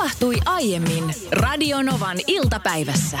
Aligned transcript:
tapahtui 0.00 0.36
aiemmin 0.46 1.04
Radionovan 1.32 2.16
iltapäivässä. 2.26 3.18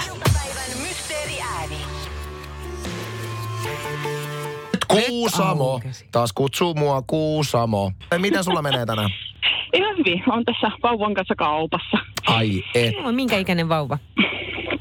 Kuusamo. 4.88 5.80
Taas 6.12 6.32
kutsuu 6.32 6.74
mua 6.74 7.02
Kuusamo. 7.06 7.92
Miten 8.18 8.44
sulla 8.44 8.62
menee 8.62 8.86
tänään? 8.86 9.10
Ihan 9.72 9.96
hyvin. 9.98 10.22
Olen 10.32 10.44
tässä 10.44 10.70
vauvan 10.82 11.14
kanssa 11.14 11.34
kaupassa. 11.34 11.98
Ai 12.26 12.62
et. 12.74 12.94
No, 13.02 13.12
minkä 13.12 13.38
ikäinen 13.38 13.68
vauva? 13.68 13.98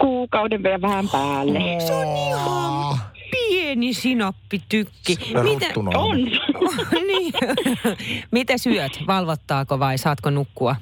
Kuukauden 0.01 0.63
vielä 0.63 0.81
vähän 0.81 1.09
päälle. 1.09 1.59
Se 1.87 1.93
on 1.93 2.17
ihan 2.17 2.97
pieni 3.31 3.93
sinappitykki. 3.93 5.17
Ruttuna 5.33 5.99
On. 5.99 6.17
niin. 7.07 7.33
Miten 8.31 8.59
syöt? 8.59 8.99
Valvottaako 9.07 9.79
vai 9.79 9.97
saatko 9.97 10.29
nukkua? 10.29 10.75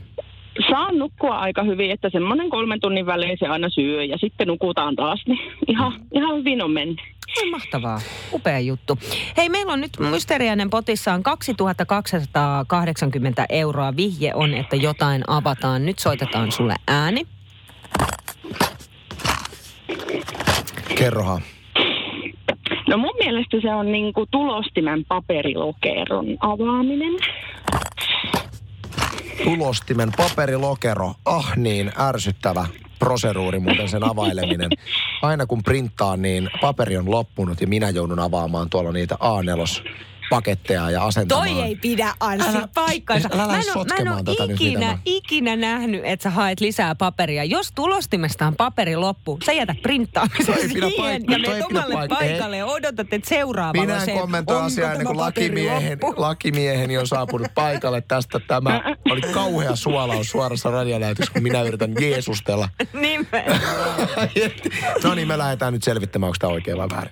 Saan 0.69 0.97
nukkua 0.97 1.37
aika 1.37 1.63
hyvin, 1.63 1.91
että 1.91 2.09
semmoinen 2.09 2.49
kolmen 2.49 2.79
tunnin 2.79 3.05
välein 3.05 3.37
se 3.39 3.47
aina 3.47 3.69
syö 3.69 4.03
ja 4.03 4.17
sitten 4.17 4.47
nukutaan 4.47 4.95
taas. 4.95 5.23
Niin 5.27 5.39
ihan, 5.67 5.93
ihan 6.11 6.37
hyvin 6.37 6.63
on 6.63 6.71
mennyt. 6.71 6.99
Oi, 7.41 7.49
mahtavaa. 7.49 8.01
Upea 8.33 8.59
juttu. 8.59 8.99
Hei, 9.37 9.49
meillä 9.49 9.73
on 9.73 9.81
nyt 9.81 9.91
Mysteriainen 10.11 10.69
potissaan 10.69 11.23
2280 11.23 13.45
euroa. 13.49 13.95
Vihje 13.95 14.33
on, 14.33 14.53
että 14.53 14.75
jotain 14.75 15.23
avataan. 15.27 15.85
Nyt 15.85 15.99
soitetaan 15.99 16.51
sulle 16.51 16.75
ääni. 16.87 17.27
Kerrohan. 20.97 21.41
No 22.87 22.97
mun 22.97 23.13
mielestä 23.19 23.57
se 23.61 23.73
on 23.73 23.91
niinku 23.91 24.25
tulostimen 24.31 25.05
paperilokeron 25.05 26.25
avaaminen. 26.39 27.13
Tulostimen 29.43 30.11
paperilokero. 30.17 31.13
Ah 31.25 31.57
niin, 31.57 31.91
ärsyttävä 31.99 32.67
proseduuri 32.99 33.59
muuten 33.59 33.89
sen 33.89 34.03
availeminen. 34.03 34.69
Aina 35.21 35.45
kun 35.45 35.63
printtaa, 35.63 36.17
niin 36.17 36.49
paperi 36.61 36.97
on 36.97 37.11
loppunut 37.11 37.61
ja 37.61 37.67
minä 37.67 37.89
joudun 37.89 38.19
avaamaan 38.19 38.69
tuolla 38.69 38.91
niitä 38.91 39.15
A4 39.15 39.83
paketteja 40.29 40.89
ja 40.91 41.03
asentamaan. 41.05 41.47
Toi 41.49 41.61
ei 41.61 41.75
pidä 41.75 42.13
Anssi 42.19 42.57
Älä- 42.57 42.67
paikkansa. 42.75 43.29
älä 43.33 43.47
lähde 43.47 43.63
mä 43.75 43.81
en, 43.99 44.07
mä 44.07 44.13
en 44.19 44.37
ole 44.39 44.53
ikinä, 44.53 44.99
ikinä 45.05 45.55
nähnyt, 45.55 46.01
että 46.03 46.23
sä 46.23 46.29
haet 46.29 46.59
lisää 46.61 46.95
paperia. 46.95 47.43
Jos 47.43 47.71
tulostimesta 47.75 48.47
on 48.47 48.55
paperi 48.55 48.95
loppu, 48.95 49.39
sä 49.45 49.53
jätät 49.53 49.81
printtaamisen 49.81 50.45
Toi 50.45 50.55
ei 50.55 50.67
pidä 50.69 50.87
siihen 50.87 51.25
paikkaa- 51.25 51.35
ja 51.35 51.39
menet 51.49 51.65
omalle 51.65 51.93
paikkaa. 51.95 52.17
paikalle 52.19 52.57
ja 52.57 52.65
odotat, 52.65 53.13
että 53.13 53.29
seuraavalla 53.29 53.87
Minä 53.87 54.05
se, 54.05 54.11
en 54.11 54.17
kommentoi 54.19 54.55
onko 54.55 54.65
asiaa 54.67 54.91
ennen 54.91 55.07
kuin 55.07 55.17
lakimiehen, 55.17 55.99
loppu? 56.01 56.21
lakimieheni 56.21 56.97
on 56.97 57.07
saapunut 57.07 57.47
paikalle 57.55 58.01
tästä. 58.01 58.39
Tämä 58.47 58.81
oli 59.11 59.21
kauhea 59.21 59.75
suolaus 59.75 60.29
suorassa 60.31 60.71
radiolähetyksessä, 60.71 61.33
kun 61.33 61.43
minä 61.43 61.61
yritän 61.61 61.93
jeesustella. 62.01 62.69
Nimenomaan. 62.93 63.59
no 65.03 65.15
niin, 65.15 65.27
me 65.27 65.37
lähdetään 65.37 65.73
nyt 65.73 65.83
selvittämään, 65.83 66.27
onko 66.27 66.37
tämä 66.39 66.53
oikein 66.53 66.77
vai 66.77 66.87
väärin. 66.89 67.11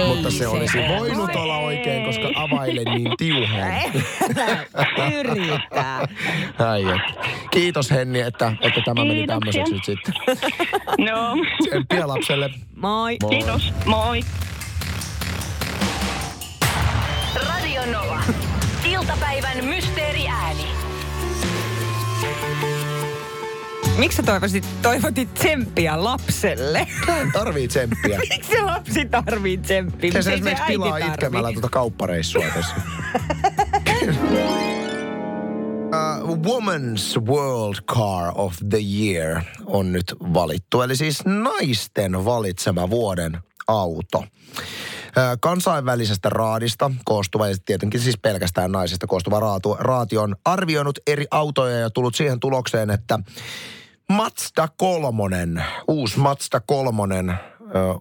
Ei 0.00 0.06
Mutta 0.06 0.30
se 0.30 0.46
olisi 0.48 0.78
ole. 0.78 0.98
voinut 0.98 1.36
olla 1.36 1.58
oikein, 1.58 2.04
koska 2.06 2.28
availen 2.34 2.84
niin 2.84 3.12
tiuhaan. 3.18 3.72
Yrittää. 5.18 6.08
Ai 6.58 6.82
et. 6.82 7.30
Kiitos 7.50 7.90
Henni, 7.90 8.20
että, 8.20 8.52
että 8.60 8.80
tämä 8.84 9.04
meni 9.04 9.26
tämmöiseksi 9.26 9.72
nyt 9.72 9.84
sitten. 9.84 10.14
No, 11.10 11.36
Tsemppiä 11.68 12.08
lapselle. 12.08 12.50
Moi. 12.76 13.16
Moi. 13.22 13.30
kiitos. 13.30 13.72
Moi. 13.86 14.20
Radio 17.48 17.82
Nova. 17.86 18.20
Iltapäivän 18.84 19.64
mysteeriääni. 19.64 20.64
Miksi 23.98 24.16
sä 24.16 24.22
toivotit, 24.22 24.64
toivotit 24.82 25.34
tsemppiä 25.34 26.04
lapselle? 26.04 26.86
Tarvii 27.32 27.68
tsemppiä. 27.68 28.18
Miksi 28.30 28.50
se 28.52 28.62
lapsi 28.62 29.04
tarvii 29.04 29.58
tsemppiä? 29.58 30.12
Se, 30.12 30.16
Miksi 30.16 30.22
se 30.22 30.30
ei 30.30 30.34
esimerkiksi 30.34 30.64
pilaa 30.66 30.90
tarvii? 30.90 31.08
itkemällä 31.08 31.52
tuota 31.52 31.68
kauppareissua 31.68 32.44
tässä. 32.54 32.74
Uh, 35.90 36.36
Woman's 36.36 37.20
World 37.26 37.74
Car 37.86 38.32
of 38.34 38.54
the 38.68 38.78
Year 39.00 39.42
on 39.66 39.92
nyt 39.92 40.14
valittu. 40.20 40.82
Eli 40.82 40.96
siis 40.96 41.24
naisten 41.24 42.24
valitsema 42.24 42.90
vuoden 42.90 43.38
auto. 43.66 44.18
Uh, 44.18 44.26
Kansainvälisestä 45.40 46.28
raadista 46.28 46.90
koostuva, 47.04 47.48
ja 47.48 47.56
tietenkin 47.64 48.00
siis 48.00 48.18
pelkästään 48.18 48.72
naisista 48.72 49.06
koostuva 49.06 49.40
raatu, 49.40 49.76
raati 49.80 50.16
on 50.16 50.36
arvioinut 50.44 50.98
eri 51.06 51.26
autoja 51.30 51.78
ja 51.78 51.90
tullut 51.90 52.14
siihen 52.14 52.40
tulokseen, 52.40 52.90
että 52.90 53.18
Mazda 54.10 54.68
kolmonen, 54.76 55.64
uusi 55.88 56.18
Mazda 56.18 56.60
kolmonen 56.60 57.34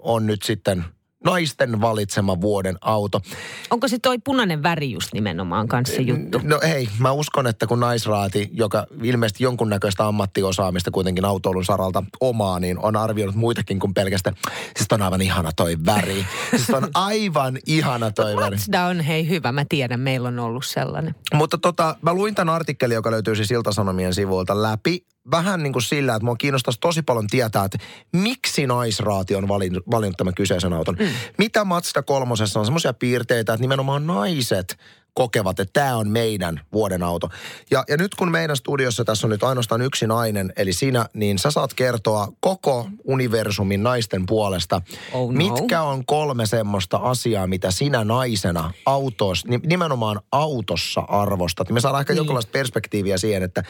on 0.02 0.26
nyt 0.26 0.44
sitten 0.44 0.86
naisten 1.26 1.82
valitsema 1.82 2.42
vuoden 2.42 2.78
auto. 2.82 3.22
Onko 3.70 3.88
se 3.88 4.00
toi 4.00 4.18
punainen 4.24 4.64
väri 4.64 4.92
just 4.92 5.14
nimenomaan 5.14 5.68
kanssa 5.68 5.96
se 5.96 6.02
juttu? 6.02 6.42
No 6.44 6.60
hei, 6.64 6.90
mä 7.00 7.12
uskon, 7.12 7.48
että 7.48 7.68
kun 7.68 7.80
naisraati, 7.80 8.50
joka 8.52 8.88
ilmeisesti 9.04 9.44
jonkunnäköistä 9.44 10.08
ammattiosaamista 10.08 10.92
kuitenkin 10.92 11.26
autoilun 11.26 11.66
saralta 11.66 12.04
omaa, 12.20 12.60
niin 12.60 12.80
on 12.80 12.96
arvioinut 12.96 13.36
muitakin 13.36 13.80
kuin 13.80 13.94
pelkästään. 13.94 14.36
Siis 14.78 14.88
on 14.92 15.02
aivan 15.02 15.22
ihana 15.22 15.52
toi 15.56 15.76
väri. 15.86 16.26
Siis 16.50 16.70
on 16.70 16.90
aivan 17.12 17.58
ihana 17.66 18.12
toi 18.12 18.36
väri. 18.36 18.56
Mazda 18.56 18.86
on 18.86 19.02
hei 19.02 19.30
hyvä, 19.30 19.52
mä 19.52 19.66
tiedän, 19.70 20.00
meillä 20.00 20.28
on 20.28 20.40
ollut 20.40 20.66
sellainen. 20.66 21.16
Mutta 21.34 21.58
tota, 21.58 21.96
mä 22.02 22.14
luin 22.14 22.36
tämän 22.36 22.56
artikkelin, 22.56 22.96
joka 22.96 23.12
löytyy 23.12 23.36
siis 23.36 23.52
Ilta-Sanomien 23.52 24.14
sivuilta 24.14 24.62
läpi. 24.62 25.06
Vähän 25.32 25.64
niin 25.64 25.74
kuin 25.74 25.84
sillä, 25.84 26.16
että 26.16 26.26
mua 26.26 26.36
kiinnostaisi 26.36 26.80
tosi 26.80 27.02
paljon 27.02 27.28
tietää, 27.28 27.66
että 27.66 27.78
miksi 28.12 28.68
naisraati 28.68 29.36
on 29.36 29.48
valinnut, 29.48 29.84
valinnut 29.92 30.18
tämän 30.18 30.34
kyseisen 30.34 30.74
auton. 30.74 30.96
Mm. 31.00 31.08
Mitä 31.38 31.64
Mazda 31.66 32.02
kolmosessa 32.04 32.60
on 32.60 32.66
semmoisia 32.66 32.94
piirteitä, 32.94 33.54
että 33.54 33.62
nimenomaan 33.62 34.08
naiset 34.08 34.78
kokevat, 35.14 35.60
että 35.60 35.80
tämä 35.82 35.96
on 35.98 36.10
meidän 36.10 36.62
vuoden 36.74 37.04
auto. 37.04 37.30
Ja, 37.72 37.84
ja 37.88 37.98
nyt 37.98 38.16
kun 38.16 38.32
meidän 38.32 38.58
studiossa 38.58 39.06
tässä 39.06 39.28
on 39.28 39.32
nyt 39.32 39.44
ainoastaan 39.44 39.82
yksi 39.82 40.08
nainen, 40.08 40.54
eli 40.58 40.74
sinä, 40.74 41.06
niin 41.14 41.40
sä 41.40 41.52
saat 41.52 41.74
kertoa 41.74 42.28
koko 42.40 42.90
universumin 43.04 43.84
naisten 43.84 44.26
puolesta, 44.26 44.82
Oh 45.14 45.32
no. 45.34 45.38
mitkä 45.38 45.82
on 45.82 46.06
kolme 46.06 46.46
semmoista 46.46 46.98
asiaa, 46.98 47.48
mitä 47.48 47.72
sinä 47.72 48.04
naisena 48.04 48.74
autossa, 48.86 49.48
ni- 49.48 49.60
nimenomaan 49.66 50.20
autossa 50.32 51.02
arvostat. 51.02 51.70
Me 51.70 51.82
saadaan 51.82 52.02
ehkä 52.02 52.14
Niin. 52.14 52.18
jonkinlaista 52.18 52.52
perspektiiviä 52.52 53.18
siihen, 53.18 53.44
että 53.44 53.64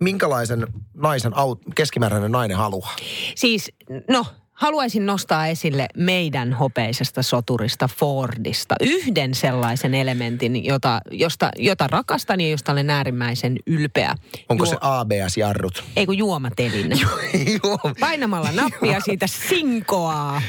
minkälaisen 0.00 0.66
naisen 0.94 1.36
aut, 1.36 1.60
keskimääräinen 1.74 2.32
nainen 2.32 2.56
haluaa. 2.56 2.96
Siis, 3.34 3.72
no, 4.08 4.26
haluaisin 4.56 5.06
nostaa 5.06 5.46
esille 5.46 5.88
meidän 5.96 6.52
hopeisesta 6.52 7.22
soturista 7.22 7.88
Fordista 7.88 8.74
yhden 8.80 9.34
sellaisen 9.34 9.94
elementin, 9.94 10.64
jota, 10.64 11.00
josta, 11.10 11.50
jota 11.56 11.86
rakastan 11.86 12.40
ja 12.40 12.50
josta 12.50 12.72
olen 12.72 12.90
äärimmäisen 12.90 13.56
ylpeä. 13.66 14.14
Onko 14.48 14.64
Juo- 14.64 14.70
se 14.70 14.76
ABS-jarrut? 14.80 15.84
Ei 15.96 16.06
kun 16.06 16.18
juomatelinne. 16.18 16.96
Joo. 17.64 17.78
Painamalla 18.00 18.52
nappia 18.52 19.00
siitä 19.00 19.26
sinkoaa 19.26 20.42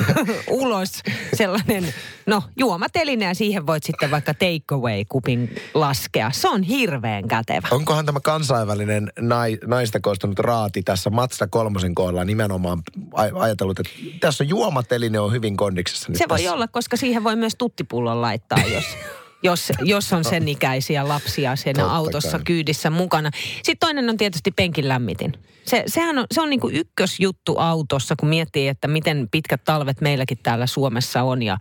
ulos 0.50 1.00
sellainen, 1.34 1.94
no 2.26 2.42
juomateline 2.56 3.24
ja 3.24 3.34
siihen 3.34 3.66
voit 3.66 3.82
sitten 3.82 4.10
vaikka 4.10 4.32
takeaway-kupin 4.34 5.54
laskea. 5.74 6.30
Se 6.30 6.48
on 6.48 6.62
hirveän 6.62 7.28
kätevä. 7.28 7.68
Onkohan 7.70 8.06
tämä 8.06 8.20
kansainvälinen 8.20 9.12
nai, 9.20 9.58
naista 9.66 10.00
koostunut 10.00 10.38
raati 10.38 10.82
tässä 10.82 11.10
Mazda 11.10 11.46
kolmosen 11.46 11.94
kohdalla 11.94 12.24
nimenomaan 12.24 12.82
aj- 13.14 13.38
ajatellut, 13.38 13.78
että 13.80 13.92
tässä 14.20 14.44
juomateline 14.44 15.20
on 15.20 15.32
hyvin 15.32 15.56
kondiksessa 15.56 16.08
nyt 16.08 16.18
Se 16.18 16.28
voi 16.28 16.38
tässä. 16.38 16.52
olla, 16.54 16.68
koska 16.68 16.96
siihen 16.96 17.24
voi 17.24 17.36
myös 17.36 17.54
tuttipullon 17.58 18.22
laittaa, 18.22 18.58
jos, 18.74 18.84
jos, 19.44 19.72
jos 19.80 20.12
on 20.12 20.24
sen 20.24 20.48
ikäisiä 20.48 21.08
lapsia 21.08 21.56
siinä 21.56 21.82
Totta 21.82 21.96
autossa 21.96 22.38
kai. 22.38 22.44
kyydissä 22.44 22.90
mukana. 22.90 23.30
Sitten 23.56 23.88
toinen 23.88 24.10
on 24.10 24.16
tietysti 24.16 24.50
penkin 24.50 24.88
lämmitin. 24.88 25.32
Se, 25.66 25.84
sehän 25.86 26.18
on, 26.18 26.26
se 26.32 26.40
on 26.40 26.50
niinku 26.50 26.70
ykkösjuttu 26.72 27.58
autossa, 27.58 28.14
kun 28.20 28.28
miettii, 28.28 28.68
että 28.68 28.88
miten 28.88 29.28
pitkät 29.30 29.60
talvet 29.64 30.00
meilläkin 30.00 30.38
täällä 30.42 30.66
Suomessa 30.66 31.22
on. 31.22 31.42
Ja 31.42 31.56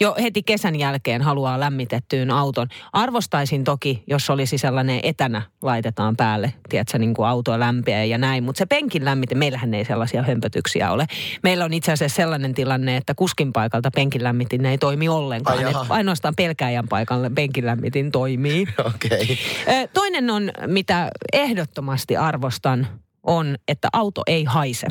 jo 0.00 0.16
heti 0.22 0.42
kesän 0.42 0.76
jälkeen 0.76 1.22
haluaa 1.22 1.60
lämmitettyyn 1.60 2.30
auton. 2.30 2.68
Arvostaisin 2.92 3.64
toki, 3.64 4.02
jos 4.06 4.30
olisi 4.30 4.58
sellainen 4.58 5.00
etänä 5.02 5.42
laitetaan 5.62 6.16
päälle, 6.16 6.54
tiedätkö, 6.68 6.98
niin 6.98 7.14
kuin 7.14 7.28
autoa 7.28 7.60
lämpiä 7.60 8.04
ja 8.04 8.18
näin. 8.18 8.44
Mutta 8.44 8.58
se 8.58 8.66
penkin 8.66 9.04
lämmitin, 9.04 9.38
meillähän 9.38 9.74
ei 9.74 9.84
sellaisia 9.84 10.22
hömpötyksiä 10.22 10.92
ole. 10.92 11.06
Meillä 11.42 11.64
on 11.64 11.72
itse 11.72 11.92
asiassa 11.92 12.16
sellainen 12.16 12.54
tilanne, 12.54 12.96
että 12.96 13.14
kuskin 13.14 13.52
paikalta 13.52 13.90
penkin 13.90 14.24
lämmitin 14.24 14.66
ei 14.66 14.78
toimi 14.78 15.08
ollenkaan. 15.08 15.58
Ai 15.58 15.72
ainoastaan 15.88 16.34
pelkääjän 16.36 16.88
paikalle 16.88 17.17
penkin 17.34 17.66
lämmitin 17.66 18.12
toimii. 18.12 18.66
Okei. 18.94 19.38
Okay. 19.62 19.88
Toinen 19.94 20.30
on, 20.30 20.50
mitä 20.66 21.10
ehdottomasti 21.32 22.16
arvostan, 22.16 22.86
on, 23.22 23.56
että 23.68 23.88
auto 23.92 24.22
ei 24.26 24.44
haise. 24.44 24.86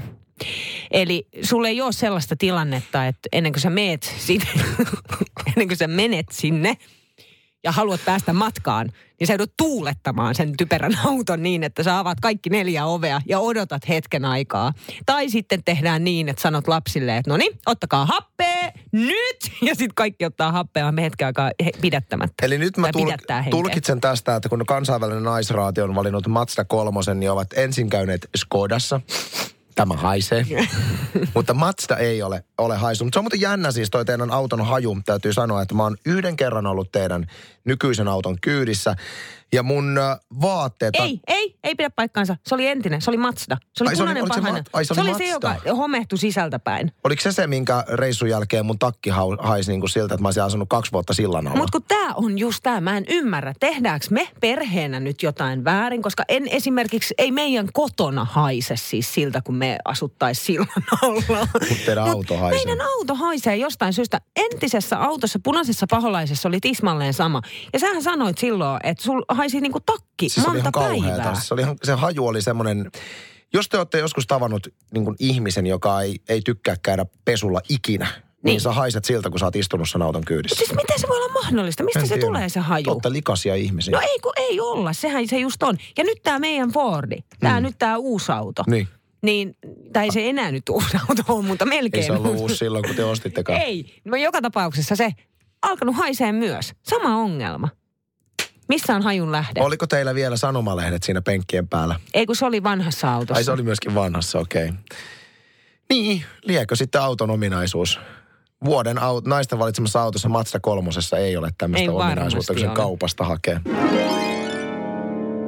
Eli 0.91 1.27
sulle 1.41 1.69
ei 1.69 1.81
ole 1.81 1.91
sellaista 1.91 2.35
tilannetta, 2.35 3.07
että 3.07 3.29
ennen 3.31 3.53
kuin 3.53 3.61
sä 3.61 3.69
meet 3.69 4.15
sinne, 4.17 4.47
ennen 5.55 5.67
kuin 5.67 5.77
sä 5.77 5.87
menet 5.87 6.25
sinne 6.31 6.77
ja 7.63 7.71
haluat 7.71 8.01
päästä 8.05 8.33
matkaan, 8.33 8.91
niin 9.19 9.27
sä 9.27 9.33
joudut 9.33 9.53
tuulettamaan 9.57 10.35
sen 10.35 10.57
typerän 10.57 10.99
auton 11.05 11.43
niin, 11.43 11.63
että 11.63 11.83
sä 11.83 11.99
avaat 11.99 12.19
kaikki 12.19 12.49
neljä 12.49 12.85
ovea 12.85 13.21
ja 13.25 13.39
odotat 13.39 13.89
hetken 13.89 14.25
aikaa. 14.25 14.73
Tai 15.05 15.29
sitten 15.29 15.63
tehdään 15.63 16.03
niin, 16.03 16.29
että 16.29 16.41
sanot 16.41 16.67
lapsille, 16.67 17.17
että 17.17 17.31
no 17.31 17.37
niin, 17.37 17.59
ottakaa 17.65 18.05
happea 18.05 18.71
nyt! 18.91 19.37
Ja 19.67 19.75
sitten 19.75 19.95
kaikki 19.95 20.25
ottaa 20.25 20.51
happea 20.51 20.91
me 20.91 21.01
hetken 21.01 21.25
aikaa 21.25 21.51
he, 21.65 21.71
pidättämättä. 21.81 22.45
Eli 22.45 22.57
nyt 22.57 22.77
mä 22.77 22.87
tul- 22.87 23.49
tulkitsen 23.49 24.01
tästä, 24.01 24.35
että 24.35 24.49
kun 24.49 24.65
kansainvälinen 24.65 25.23
naisraati 25.23 25.81
on 25.81 25.95
valinnut 25.95 26.27
Mazda 26.27 26.65
kolmosen, 26.65 27.19
niin 27.19 27.31
ovat 27.31 27.47
ensin 27.55 27.89
käyneet 27.89 28.29
Skodassa. 28.37 29.01
Tämä 29.77 29.93
haisee. 29.93 30.45
Mutta 31.35 31.53
Mazda 31.53 31.97
ei 31.97 32.23
ole, 32.23 32.43
ole 32.57 32.77
haisunut. 32.77 33.13
Se 33.13 33.19
on 33.19 33.23
muuten 33.23 33.41
jännä 33.41 33.71
siis 33.71 33.89
toi 33.89 34.05
teidän 34.05 34.31
auton 34.31 34.65
haju. 34.65 34.97
Täytyy 35.05 35.33
sanoa, 35.33 35.61
että 35.61 35.75
mä 35.75 35.83
oon 35.83 35.97
yhden 36.05 36.35
kerran 36.37 36.65
ollut 36.67 36.91
teidän 36.91 37.27
nykyisen 37.65 38.07
auton 38.07 38.37
kyydissä. 38.41 38.95
Ja 39.53 39.63
mun 39.63 39.97
äh, 39.97 40.19
vaatteet... 40.41 40.95
Ei, 40.95 41.19
ei, 41.27 41.55
ei 41.63 41.75
pidä 41.75 41.89
paikkaansa. 41.89 42.35
Se 42.45 42.55
oli 42.55 42.67
entinen, 42.67 43.01
se 43.01 43.09
oli 43.11 43.17
Mazda. 43.17 43.57
Se 43.73 43.83
oli 43.83 43.89
Ai, 43.89 43.95
se 43.95 44.03
oli- 44.03 44.09
punainen 44.09 44.23
se 44.23 44.39
pahainen. 44.41 44.63
Ma- 44.73 44.77
ai, 44.77 44.85
se 44.85 44.93
oli 44.93 45.03
se, 45.03 45.09
oli 45.11 45.17
se, 45.17 45.29
joka 45.29 45.55
homehtui 45.77 46.19
sisältäpäin. 46.19 46.91
Oliko 47.03 47.21
se 47.21 47.31
se, 47.31 47.47
minkä 47.47 47.83
reissun 47.87 48.29
jälkeen 48.29 48.65
mun 48.65 48.79
takki 48.79 49.09
haisi 49.39 49.71
niin 49.71 49.79
kuin 49.79 49.89
siltä, 49.89 50.13
että 50.13 50.21
mä 50.21 50.27
olisin 50.27 50.43
asunut 50.43 50.69
kaksi 50.69 50.91
vuotta 50.91 51.13
sillan 51.13 51.47
alla? 51.47 51.57
Mutta 51.59 51.71
kun 51.71 51.87
tämä 51.87 52.13
on 52.13 52.37
just 52.37 52.59
tämä, 52.63 52.81
mä 52.81 52.97
en 52.97 53.05
ymmärrä, 53.09 53.53
tehdäänkö 53.59 54.07
me 54.09 54.27
perheenä 54.41 54.99
nyt 54.99 55.23
jotain 55.23 55.63
väärin, 55.63 56.01
koska 56.01 56.23
en 56.27 56.47
esimerkiksi, 56.47 57.13
ei 57.17 57.31
meidän 57.31 57.67
kotona 57.73 58.25
haise 58.25 58.75
siis 58.75 59.13
siltä, 59.13 59.41
kun 59.41 59.55
me 59.55 59.77
asuttaisiin 59.85 60.45
sillan 60.45 60.83
alla. 61.01 61.47
Mut 61.69 61.85
teidän 61.85 62.03
Mut 62.03 62.13
auto 62.13 62.37
haisee. 62.37 62.65
Meidän 62.65 62.85
auto 62.87 63.15
haisee 63.15 63.55
jostain 63.55 63.93
syystä. 63.93 64.21
Entisessä 64.35 64.99
autossa, 64.99 65.39
punaisessa 65.43 65.85
paholaisessa 65.89 66.49
oli 66.49 66.59
tismalleen 66.59 67.13
sama. 67.13 67.41
Ja 67.73 67.79
sähän 67.79 68.03
sanoit 68.03 68.37
silloin, 68.37 68.79
että 68.83 69.03
sul 69.03 69.21
haisi 69.37 69.61
niinku 69.61 69.79
takki 69.79 70.29
Siis 70.29 70.47
monta 70.47 70.69
päivää. 70.73 71.35
Se, 71.35 71.53
oli 71.53 71.61
ihan, 71.61 71.75
se 71.83 71.93
haju 71.93 72.27
oli 72.27 72.41
semmoinen, 72.41 72.91
jos 73.53 73.69
te 73.69 73.77
olette 73.77 73.99
joskus 73.99 74.27
tavannut 74.27 74.67
niin 74.93 75.03
kuin 75.05 75.15
ihmisen, 75.19 75.67
joka 75.67 76.01
ei, 76.01 76.15
ei 76.29 76.41
tykkää 76.41 76.75
käydä 76.83 77.05
pesulla 77.25 77.61
ikinä, 77.69 78.05
niin. 78.05 78.15
niin 78.15 78.43
Niin. 78.43 78.61
sä 78.61 78.71
haiset 78.71 79.05
siltä, 79.05 79.29
kun 79.29 79.39
sä 79.39 79.45
oot 79.45 79.55
istunut 79.55 79.89
sen 79.89 80.01
auton 80.01 80.25
kyydissä. 80.25 80.55
Siis 80.55 80.73
miten 80.73 80.99
se 80.99 81.07
voi 81.07 81.17
olla 81.17 81.33
mahdollista? 81.33 81.83
Mistä 81.83 81.99
En 81.99 82.07
se 82.07 82.13
tiedä. 82.13 82.27
tulee 82.27 82.49
se 82.49 82.59
haju? 82.59 82.89
Olette 82.89 83.11
likaisia 83.11 83.55
ihmisiä. 83.55 83.91
No 83.91 84.01
ei 84.01 84.19
kun 84.19 84.33
ei 84.35 84.59
olla, 84.59 84.93
sehän 84.93 85.27
se 85.27 85.37
just 85.39 85.63
on. 85.63 85.77
Ja 85.97 86.03
nyt 86.03 86.17
tämä 86.23 86.39
meidän 86.39 86.69
Fordi, 86.69 87.23
tämä 87.39 87.59
mm. 87.59 87.63
nyt 87.63 87.75
tämä 87.79 87.97
uusi 87.97 88.31
auto. 88.31 88.63
Niin. 88.67 88.87
Niin, 89.21 89.55
tai 89.93 90.03
ei 90.03 90.11
se 90.11 90.29
enää 90.29 90.51
nyt 90.51 90.69
uusi 90.69 90.97
auto 91.09 91.23
on, 91.27 91.45
mutta 91.45 91.65
melkein. 91.65 92.01
Ei 92.01 92.07
se 92.07 92.13
ollut 92.13 92.35
uusi 92.35 92.55
silloin, 92.55 92.83
kun 92.87 92.95
te 92.95 93.03
ostittekaan. 93.03 93.61
Ei, 93.61 94.01
no 94.05 94.17
joka 94.17 94.41
tapauksessa 94.41 94.95
se 94.95 95.11
alkanut 95.61 95.95
haisee 95.95 96.31
myös. 96.31 96.73
Sama 96.83 97.17
ongelma. 97.17 97.69
Missä 98.67 98.95
on 98.95 99.01
hajun 99.01 99.31
lähde? 99.31 99.61
Oliko 99.61 99.87
teillä 99.87 100.15
vielä 100.15 100.37
sanomalehdet 100.37 101.03
siinä 101.03 101.21
penkkien 101.21 101.67
päällä? 101.67 101.99
Ei 102.13 102.25
kun 102.25 102.35
se 102.35 102.45
oli 102.45 102.63
vanhassa 102.63 103.13
autossa. 103.13 103.39
Ai 103.39 103.43
se 103.43 103.51
oli 103.51 103.63
myöskin 103.63 103.95
vanhassa, 103.95 104.39
okei. 104.39 104.65
Okay. 104.65 104.77
Niin, 105.89 106.23
liekö 106.43 106.75
sitten 106.75 107.01
auton 107.01 107.29
ominaisuus? 107.29 107.99
Vuoden 108.65 108.97
aut- 108.97 109.27
naisten 109.27 109.59
valitsemassa 109.59 110.01
autossa 110.01 110.29
Mazda 110.29 110.59
kolmosessa 110.59 111.17
ei 111.17 111.37
ole 111.37 111.49
tämmöistä 111.57 111.83
Ei 111.83 111.89
ominaisuutta, 111.89 112.53
kun 112.53 112.61
sen 112.61 112.71
kaupasta 112.71 113.23
hakee. 113.23 113.59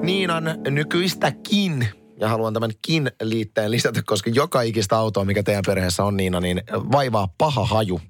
Niinan 0.03 0.43
nykyistäkin, 0.69 1.87
ja 2.19 2.29
haluan 2.29 2.53
tämän 2.53 2.71
kin 2.81 3.11
liitteen 3.21 3.71
lisätä, 3.71 4.01
koska 4.05 4.29
joka 4.29 4.61
ikistä 4.61 4.97
autoa, 4.97 5.25
mikä 5.25 5.43
teidän 5.43 5.63
perheessä 5.67 6.03
on 6.03 6.17
Niina, 6.17 6.39
niin 6.39 6.61
vaivaa 6.73 7.27
paha 7.37 7.65
haju. 7.65 8.01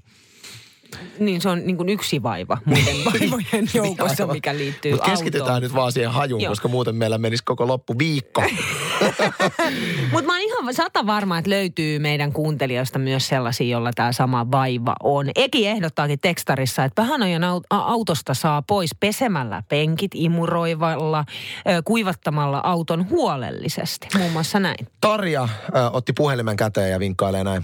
Niin 1.19 1.41
se 1.41 1.49
on 1.49 1.61
niin 1.65 1.77
kuin 1.77 1.89
yksi 1.89 2.23
vaiva 2.23 2.57
muiden 2.65 2.95
vaivojen 3.05 3.69
joukossa, 3.73 4.23
Aivan. 4.23 4.35
mikä 4.35 4.55
liittyy 4.57 4.91
Mut 4.91 5.01
autoon. 5.01 5.17
keskitytään 5.17 5.61
nyt 5.61 5.73
vaan 5.73 5.91
siihen 5.91 6.11
hajuun, 6.11 6.41
Joo. 6.41 6.51
koska 6.51 6.67
muuten 6.67 6.95
meillä 6.95 7.17
menisi 7.17 7.43
koko 7.43 7.67
loppu 7.67 7.99
viikko. 7.99 8.43
Mutta 10.11 10.25
mä 10.27 10.33
oon 10.33 10.41
ihan 10.41 10.73
sata 10.73 11.07
varma, 11.07 11.37
että 11.37 11.49
löytyy 11.49 11.99
meidän 11.99 12.33
kuuntelijoista 12.33 12.99
myös 12.99 13.27
sellaisia, 13.27 13.67
jolla 13.67 13.91
tämä 13.95 14.11
sama 14.11 14.51
vaiva 14.51 14.95
on. 15.03 15.29
Eki 15.35 15.67
ehdottaakin 15.67 16.19
tekstarissa, 16.19 16.83
että 16.83 17.03
a- 17.69 17.77
autosta 17.77 18.33
saa 18.33 18.61
pois 18.61 18.89
pesemällä 18.99 19.63
penkit, 19.69 20.11
imuroivalla, 20.15 21.25
kuivattamalla 21.85 22.59
auton 22.63 23.09
huolellisesti. 23.09 24.07
Muun 24.17 24.31
muassa 24.31 24.59
näin. 24.59 24.87
Tarja 25.01 25.43
äh, 25.43 25.49
otti 25.93 26.13
puhelimen 26.13 26.55
käteen 26.57 26.91
ja 26.91 26.99
vinkkailee 26.99 27.43
näin. 27.43 27.63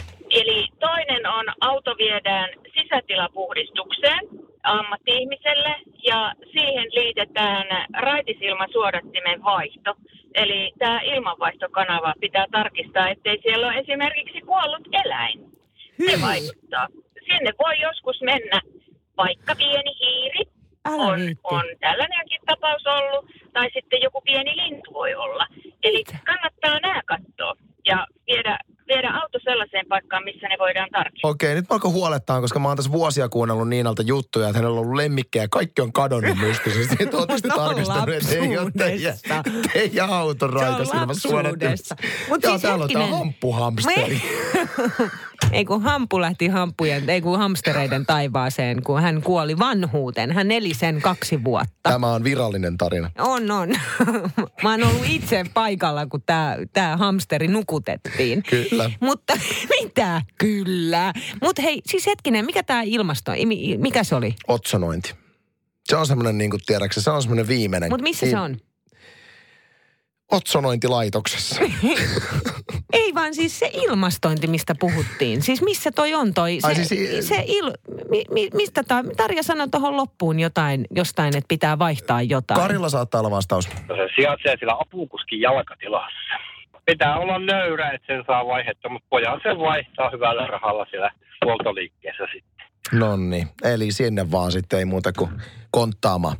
Toinen 1.07 1.27
on 1.27 1.45
auto 1.61 1.95
viedään 1.97 2.49
sisätilapuhdistukseen 2.73 4.19
ammatti-ihmiselle 4.63 5.75
ja 6.07 6.33
siihen 6.51 6.87
liitetään 6.91 7.65
raitisilmasuodattimen 7.93 9.43
vaihto. 9.43 9.95
Eli 10.35 10.71
tämä 10.79 11.01
ilmanvaihtokanava 11.01 12.13
pitää 12.19 12.45
tarkistaa, 12.51 13.09
ettei 13.09 13.37
siellä 13.41 13.67
ole 13.67 13.75
esimerkiksi 13.79 14.41
kuollut 14.41 14.87
eläin. 15.05 15.39
Se 16.05 16.21
vaikuttaa. 16.21 16.87
Sinne 17.25 17.51
voi 17.63 17.79
joskus 17.79 18.21
mennä 18.21 18.61
vaikka 19.17 19.55
pieni 19.55 19.91
hiiri, 19.99 20.43
Älä 20.85 21.03
on, 21.03 21.19
viitti. 21.19 21.41
on 21.43 21.63
tällainenkin 21.79 22.41
tapaus 22.45 22.85
ollut, 22.87 23.25
tai 23.53 23.69
sitten 23.73 24.01
joku 24.01 24.21
pieni 24.21 24.55
lintu 24.55 24.93
voi 24.93 25.15
olla. 25.15 25.47
Eli 25.83 25.97
Mitä? 25.97 26.17
kannattaa 26.25 26.79
nämä 26.79 27.01
katsoa 27.05 27.53
ja 27.85 28.07
viedä, 28.27 28.57
viedä 28.95 29.11
auto 29.21 29.39
sellaiseen 29.43 29.85
paikkaan, 29.89 30.23
missä 30.23 30.47
ne 30.47 30.55
voidaan 30.59 30.89
tarkistaa. 30.91 31.31
Okei, 31.31 31.55
nyt 31.55 31.65
mä 31.69 31.73
alkoi 31.73 31.91
huolettaa, 31.91 32.41
koska 32.41 32.59
mä 32.59 32.67
oon 32.67 32.77
tässä 32.77 32.91
vuosia 32.91 33.29
kuunnellut 33.29 33.69
Niinalta 33.69 34.01
juttuja, 34.01 34.47
että 34.47 34.59
hänellä 34.59 34.79
on 34.79 34.81
ollut 34.85 34.95
lemmikkejä 34.95 35.43
ja 35.43 35.47
kaikki 35.51 35.81
on 35.81 35.93
kadonnut 35.93 36.37
mystisesti. 36.37 36.95
Että 36.99 37.17
ootte 37.17 37.37
sitten 37.37 37.51
No, 37.51 37.65
tarkistanut, 37.65 38.09
että 38.09 38.35
ei 38.35 38.57
ole 38.57 38.71
teidän, 38.77 39.13
teidän 39.73 40.09
auton 40.09 40.53
raikas 40.53 40.89
ilman 40.89 41.07
lapsuudesta. 41.07 41.95
Mut 42.29 42.43
Joo, 42.43 42.51
siis 42.51 42.61
täällä 42.61 42.83
on 42.83 42.89
tää 42.93 43.07
hamppuhamsteri. 43.07 44.21
ei 45.51 45.65
kun 45.65 45.81
hampu 45.81 46.21
lähti 46.21 46.47
hampujen, 46.47 47.09
ei 47.09 47.21
kun 47.21 47.37
hamstereiden 47.37 48.05
taivaaseen, 48.05 48.83
kun 48.83 49.01
hän 49.01 49.21
kuoli 49.21 49.59
vanhuuteen. 49.59 50.31
Hän 50.31 50.51
eli 50.51 50.73
sen 50.73 51.01
kaksi 51.01 51.43
vuotta. 51.43 51.89
Tämä 51.89 52.07
on 52.07 52.23
virallinen 52.23 52.77
tarina. 52.77 53.11
On, 53.17 53.51
on. 53.51 53.69
Mä 54.63 54.71
oon 54.71 54.83
ollut 54.83 55.05
itse 55.07 55.43
paikalla, 55.53 56.05
kun 56.05 56.21
tämä 56.25 56.57
tää 56.73 56.97
hamsteri 56.97 57.47
nukutettiin. 57.47 58.43
Kyllä. 58.43 58.84
Mutta 58.99 59.33
mitä? 59.81 60.21
Kyllä. 60.37 61.13
Mutta 61.41 61.61
hei, 61.61 61.81
siis 61.85 62.05
hetkinen, 62.07 62.45
mikä 62.45 62.63
tämä 62.63 62.81
ilmasto, 62.81 63.31
mi- 63.45 63.77
mikä 63.77 64.03
se 64.03 64.15
oli? 64.15 64.35
Otsonointi. 64.47 65.13
Se 65.85 65.95
on 65.95 66.07
semmoinen, 66.07 66.37
niin 66.37 66.49
kuin 66.49 66.61
tiedätkö, 66.65 67.01
se 67.01 67.09
on 67.09 67.21
semmoinen 67.21 67.47
viimeinen. 67.47 67.89
Mutta 67.89 68.03
missä 68.03 68.25
se 68.29 68.39
on? 68.39 68.57
Otsonointilaitoksessa. 70.31 71.61
Ei 72.93 73.13
vaan 73.15 73.33
siis 73.35 73.59
se 73.59 73.69
ilmastointi, 73.73 74.47
mistä 74.47 74.75
puhuttiin. 74.79 75.41
Siis 75.41 75.61
missä 75.61 75.91
toi 75.91 76.13
on 76.13 76.33
toi? 76.33 76.57
Se, 76.61 76.67
Ai 76.67 76.75
siis 76.75 76.91
i- 76.91 77.21
se 77.21 77.43
il, 77.47 77.71
mi, 78.09 78.23
mi, 78.31 78.49
mistä 78.53 78.83
ta, 78.83 79.03
Tarja 79.17 79.43
sanoi 79.43 79.67
tuohon 79.69 79.97
loppuun 79.97 80.39
jotain, 80.39 80.85
jostain, 80.95 81.27
että 81.37 81.47
pitää 81.47 81.79
vaihtaa 81.79 82.21
jotain. 82.21 82.59
Karilla 82.61 82.89
saattaa 82.89 83.19
olla 83.21 83.31
vastaus. 83.31 83.65
Se 83.65 84.07
sijaitsee 84.15 84.55
sillä 84.59 84.75
apukuskin 84.79 85.41
jalkatilassa. 85.41 86.54
Pitää 86.85 87.17
olla 87.19 87.39
nöyrä, 87.39 87.91
että 87.91 88.07
sen 88.13 88.23
saa 88.27 88.45
vaihetta, 88.45 88.89
mutta 88.89 89.07
pojat 89.09 89.39
sen 89.43 89.59
vaihtaa 89.59 90.09
hyvällä 90.09 90.47
rahalla 90.47 90.85
siellä 90.89 91.11
huoltoliikkeessä 91.45 92.23
sitten. 92.33 92.65
Nonni, 92.99 93.47
eli 93.63 93.91
sinne 93.91 94.31
vaan 94.31 94.51
sitten 94.51 94.79
ei 94.79 94.85
muuta 94.85 95.13
kuin 95.13 95.31
konttaamaan. 95.71 96.37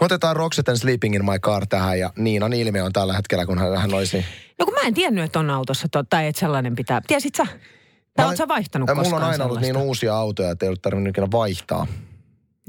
Otetaan 0.00 0.36
Roxette 0.36 0.76
Sleeping 0.76 1.14
in 1.14 1.24
my 1.24 1.38
car 1.38 1.66
tähän 1.66 1.98
ja 1.98 2.10
Niinan 2.16 2.52
ilme 2.52 2.82
on 2.82 2.92
tällä 2.92 3.12
hetkellä, 3.12 3.46
kun 3.46 3.58
hän, 3.58 3.76
hän 3.78 3.94
olisi... 3.94 4.24
No 4.58 4.64
kun 4.64 4.74
mä 4.74 4.80
en 4.80 4.94
tiennyt, 4.94 5.24
että 5.24 5.38
on 5.38 5.50
autossa 5.50 5.88
to, 5.92 6.02
tai 6.02 6.26
että 6.26 6.40
sellainen 6.40 6.76
pitää. 6.76 7.00
Tiesit 7.06 7.34
sä? 7.34 7.46
Tai 7.46 8.24
Mä- 8.24 8.26
oot 8.26 8.36
sä 8.36 8.48
vaihtanut 8.48 8.86
koskaan 8.88 9.06
Mulla 9.06 9.26
on 9.26 9.32
aina 9.32 9.44
ollut 9.44 9.58
niin 9.60 9.66
sellaista? 9.66 9.88
uusia 9.88 10.16
autoja, 10.16 10.50
että 10.50 10.66
ei 10.66 10.68
ollut 10.68 10.82
tarvinnut 10.82 11.10
ikinä 11.10 11.26
vaihtaa. 11.32 11.86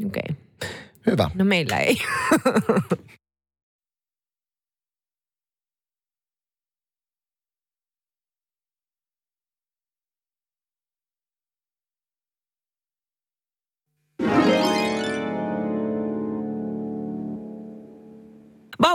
Okei. 0.06 0.22
Okay. 0.30 0.70
Hyvä. 1.12 1.30
No 1.36 1.46
meillä 1.46 1.78
ei. 1.78 1.98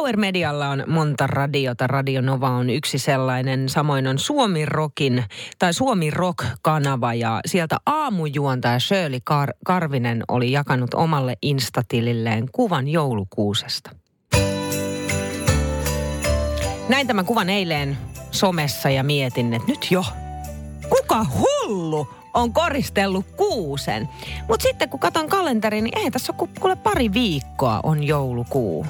Bauer 0.03 0.17
Medialla 0.17 0.69
on 0.69 0.85
monta 0.87 1.27
radiota. 1.27 1.87
Radio 1.87 2.21
Nova 2.21 2.49
on 2.51 2.71
yksi 2.71 2.99
sellainen. 2.99 3.69
Samoin 3.69 4.07
on 4.07 4.19
Suomi 4.19 4.67
Rockin 4.67 5.25
tai 5.59 5.75
Suomi 5.75 6.11
Rock-kanava 6.11 7.15
ja 7.15 7.41
sieltä 7.47 7.77
aamujuontaja 7.87 8.79
Shirley 8.79 9.19
Kar- 9.31 9.57
Karvinen 9.65 10.23
oli 10.29 10.53
jakanut 10.53 10.95
omalle 10.95 11.37
instatililleen 11.43 12.49
kuvan 12.53 12.89
joulukuusesta. 12.89 13.91
Näin 16.89 17.07
tämän 17.07 17.27
kuvan 17.27 17.51
eilen 17.51 17.99
somessa 18.31 18.91
ja 18.91 19.05
mietin, 19.05 19.55
että 19.55 19.69
nyt 19.69 19.91
jo, 19.91 20.05
Kuka 20.89 21.27
hullu 21.39 22.09
on 22.35 22.53
koristellut 22.53 23.27
kuusen? 23.37 24.09
Mutta 24.49 24.63
sitten 24.63 24.89
kun 24.89 25.01
katon 25.01 25.29
kalenteriin, 25.29 25.85
niin 25.85 25.99
ei 25.99 26.11
tässä 26.11 26.33
ole 26.33 26.39
ku- 26.39 26.61
kuule 26.61 26.77
pari 26.77 27.13
viikkoa 27.13 27.81
on 27.83 28.03
joulukuu. 28.03 28.87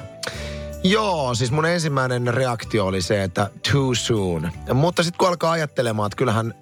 Joo, 0.83 1.35
siis 1.35 1.51
mun 1.51 1.65
ensimmäinen 1.65 2.33
reaktio 2.33 2.85
oli 2.85 3.01
se, 3.01 3.23
että 3.23 3.49
too 3.71 3.95
soon. 3.95 4.51
Mutta 4.73 5.03
sitten 5.03 5.17
kun 5.17 5.27
alkaa 5.27 5.51
ajattelemaan, 5.51 6.07
että 6.07 6.17
kyllähän 6.17 6.53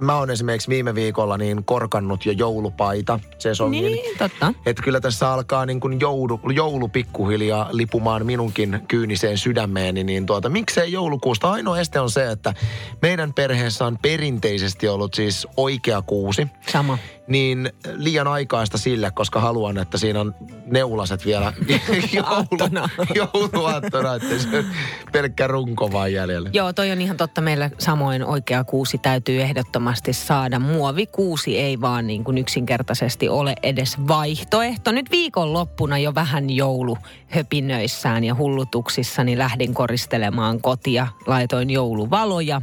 mä 0.00 0.18
oon 0.18 0.30
esimerkiksi 0.30 0.68
viime 0.68 0.94
viikolla 0.94 1.36
niin 1.36 1.64
korkannut 1.64 2.26
jo 2.26 2.32
joulupaita 2.32 3.20
sesongin. 3.38 3.84
Niin, 3.84 4.18
totta. 4.18 4.54
Että 4.66 4.82
kyllä 4.82 5.00
tässä 5.00 5.32
alkaa 5.32 5.66
niin 5.66 5.80
kuin 5.80 6.00
joulu, 6.00 6.40
joulu 6.54 6.88
pikkuhiljaa 6.88 7.68
lipumaan 7.72 8.26
minunkin 8.26 8.80
kyyniseen 8.88 9.38
sydämeeni, 9.38 10.04
niin 10.04 10.26
tuota, 10.26 10.48
miksei 10.48 10.92
joulukuusta? 10.92 11.50
Ainoa 11.50 11.80
este 11.80 12.00
on 12.00 12.10
se, 12.10 12.30
että 12.30 12.54
meidän 13.02 13.32
perheessä 13.32 13.86
on 13.86 13.98
perinteisesti 14.02 14.88
ollut 14.88 15.14
siis 15.14 15.48
oikea 15.56 16.02
kuusi. 16.02 16.46
Sama. 16.72 16.98
Niin 17.30 17.72
liian 17.96 18.26
aikaista 18.26 18.78
sille, 18.78 19.10
koska 19.10 19.40
haluan, 19.40 19.78
että 19.78 19.98
siinä 19.98 20.20
on 20.20 20.34
neulaset 20.66 21.26
vielä 21.26 21.52
Aattona. 22.24 22.88
joulu, 23.14 23.30
jouluaattona, 23.34 24.14
että 24.14 24.38
se 24.38 24.58
on 24.58 24.64
pelkkä 25.12 25.46
runko 25.46 25.92
vaan 25.92 26.12
jäljellä. 26.12 26.50
Joo, 26.52 26.72
toi 26.72 26.90
on 26.90 27.00
ihan 27.00 27.16
totta. 27.16 27.40
Meillä 27.40 27.70
samoin 27.78 28.24
oikea 28.24 28.64
kuusi 28.64 28.98
täytyy 28.98 29.40
ehdottomasti 29.42 30.12
saada. 30.12 30.58
Muovikuusi 30.58 31.58
ei 31.58 31.80
vaan 31.80 32.06
niin 32.06 32.24
kuin 32.24 32.38
yksinkertaisesti 32.38 33.28
ole 33.28 33.54
edes 33.62 33.96
vaihtoehto. 34.08 34.92
Nyt 34.92 35.10
viikonloppuna 35.10 35.98
jo 35.98 36.14
vähän 36.14 36.50
jouluhöpinöissään 36.50 38.24
ja 38.24 38.34
hullutuksissani 38.34 39.38
lähdin 39.38 39.74
koristelemaan 39.74 40.60
kotia. 40.60 41.06
Laitoin 41.26 41.70
jouluvaloja 41.70 42.62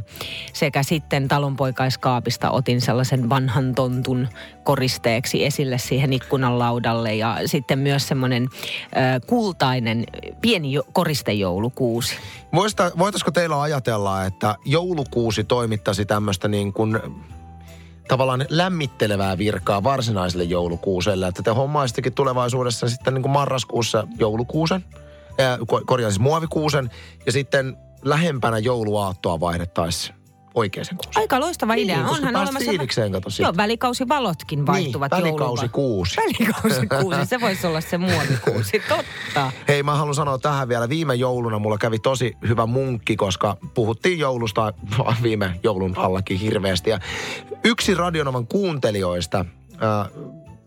sekä 0.52 0.82
sitten 0.82 1.28
talonpoikaiskaapista 1.28 2.50
otin 2.50 2.80
sellaisen 2.80 3.28
vanhan 3.30 3.74
tontun 3.74 4.28
koristeeksi 4.68 5.44
esille 5.44 5.78
siihen 5.78 6.12
ikkunan 6.12 6.58
laudalle. 6.58 7.14
Ja 7.14 7.36
sitten 7.46 7.78
myös 7.78 8.08
semmoinen 8.08 8.48
kultainen 9.26 10.04
pieni 10.40 10.72
jo, 10.72 10.82
koristejoulukuusi. 10.92 12.14
Voitaisiko 12.98 13.30
teillä 13.30 13.62
ajatella, 13.62 14.24
että 14.24 14.56
joulukuusi 14.64 15.44
toimittaisi 15.44 16.04
tämmöistä 16.04 16.48
niin 16.48 16.72
kuin 16.72 17.00
tavallaan 18.08 18.46
lämmittelevää 18.48 19.38
virkaa 19.38 19.82
varsinaiselle 19.82 20.44
joulukuuselle, 20.44 21.28
että 21.28 21.42
te 21.42 21.50
hommaisittekin 21.50 22.12
tulevaisuudessa 22.12 22.88
sitten 22.88 23.14
niin 23.14 23.22
kuin 23.22 23.32
marraskuussa 23.32 24.06
joulukuusen, 24.18 24.84
ää, 25.38 25.56
ko- 25.56 25.84
korjaan 25.86 26.12
siis 26.12 26.20
muovikuusen, 26.20 26.90
ja 27.26 27.32
sitten 27.32 27.76
lähempänä 28.04 28.58
jouluaattoa 28.58 29.40
vaihdettaisiin 29.40 30.17
oikeaan 30.54 30.86
kuuseen. 30.96 31.22
Aika 31.22 31.40
loistava 31.40 31.74
Niin, 31.74 31.90
idea. 31.90 32.02
koska 32.02 32.16
Onhan 32.16 32.36
olemassa... 32.36 32.70
fiilikseen, 32.70 33.12
kato 33.12 33.30
siitä. 33.30 33.42
Joo, 33.48 33.56
välikausivalotkin 33.56 34.66
vaihtuvat 34.66 35.12
niin, 35.12 35.24
välikausi 35.24 35.68
kuusi. 35.68 36.16
Välikausi 36.22 36.86
kuusi, 36.86 37.24
se 37.26 37.40
voisi 37.40 37.66
olla 37.66 37.80
se 37.80 37.98
muovikuusi, 37.98 38.82
totta. 38.88 39.52
Hei, 39.68 39.82
mä 39.82 39.94
haluan 39.94 40.14
sanoa 40.14 40.38
tähän 40.38 40.68
vielä. 40.68 40.88
Viime 40.88 41.14
jouluna 41.14 41.58
mulla 41.58 41.78
kävi 41.78 41.98
tosi 41.98 42.36
hyvä 42.48 42.66
munkki, 42.66 43.16
koska 43.16 43.56
puhuttiin 43.74 44.18
joulusta 44.18 44.72
viime 45.22 45.60
joulun 45.62 45.94
allakin 45.98 46.38
hirveästi. 46.38 46.90
Ja 46.90 46.98
yksi 47.64 47.94
Radionovan 47.94 48.46
kuuntelijoista 48.46 49.38
äh, 49.72 50.10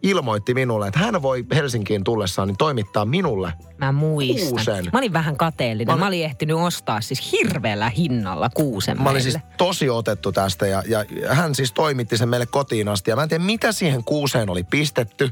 ilmoitti 0.03 0.53
minulle, 0.53 0.87
että 0.87 0.99
hän 0.99 1.21
voi 1.21 1.45
Helsinkiin 1.55 2.03
tullessaan 2.03 2.47
niin 2.47 2.57
toimittaa 2.57 3.05
minulle 3.05 3.53
Mä 3.77 3.91
muistan. 3.91 4.49
Kuusen. 4.49 4.85
Mä 4.93 4.99
olin 4.99 5.13
vähän 5.13 5.37
kateellinen. 5.37 5.93
Mä 5.93 5.99
Mä, 5.99 6.07
olin- 6.07 6.17
olin 6.19 6.25
ehtinyt 6.25 6.57
ostaa 6.57 7.01
siis 7.01 7.31
hirveällä 7.31 7.89
hinnalla 7.89 8.49
kuusen 8.49 8.97
Mä 8.97 9.03
olin 9.09 9.13
meille. 9.23 9.31
siis 9.31 9.43
tosi 9.57 9.89
otettu 9.89 10.31
tästä 10.31 10.67
ja, 10.67 10.83
ja 10.87 11.05
hän 11.27 11.55
siis 11.55 11.71
toimitti 11.71 12.17
sen 12.17 12.29
meille 12.29 12.45
kotiin 12.45 12.87
asti. 12.87 13.09
Ja 13.11 13.15
mä 13.15 13.23
en 13.23 13.29
tiedä, 13.29 13.43
mitä 13.43 13.71
siihen 13.71 14.03
kuuseen 14.03 14.49
oli 14.49 14.63
pistetty. 14.63 15.31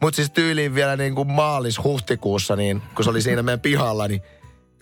Mutta 0.00 0.16
siis 0.16 0.30
tyyliin 0.30 0.74
vielä 0.74 0.96
niin 0.96 1.14
kuin 1.14 1.28
maalis-huhtikuussa, 1.30 2.56
niin 2.56 2.82
kun 2.94 3.04
se 3.04 3.10
oli 3.10 3.22
siinä 3.22 3.42
meidän 3.42 3.60
pihalla, 3.60 4.08
niin 4.08 4.22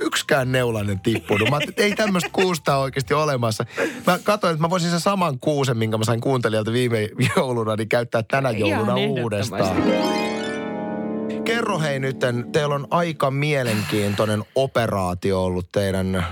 yksikään 0.00 0.52
neulainen 0.52 1.00
tippunut. 1.00 1.50
Mä 1.50 1.58
että 1.68 1.82
ei 1.82 1.94
tämmöistä 1.94 2.30
kuusta 2.32 2.76
oikeasti 2.76 3.14
olemassa. 3.14 3.66
Mä 4.06 4.18
katsoin, 4.24 4.52
että 4.52 4.62
mä 4.62 4.70
voisin 4.70 4.90
sen 4.90 5.00
saman 5.00 5.38
kuusen, 5.40 5.76
minkä 5.76 5.98
mä 5.98 6.04
sain 6.04 6.20
kuuntelijalta 6.20 6.72
viime 6.72 7.08
jouluna, 7.36 7.76
niin 7.76 7.88
käyttää 7.88 8.22
tänä 8.22 8.50
jouluna 8.50 8.96
Ihan 8.96 9.10
uudestaan. 9.10 9.82
Kerro 11.44 11.78
hei 11.78 12.00
nytten, 12.00 12.52
teillä 12.52 12.74
on 12.74 12.86
aika 12.90 13.30
mielenkiintoinen 13.30 14.44
operaatio 14.54 15.44
ollut 15.44 15.72
teidän 15.72 16.26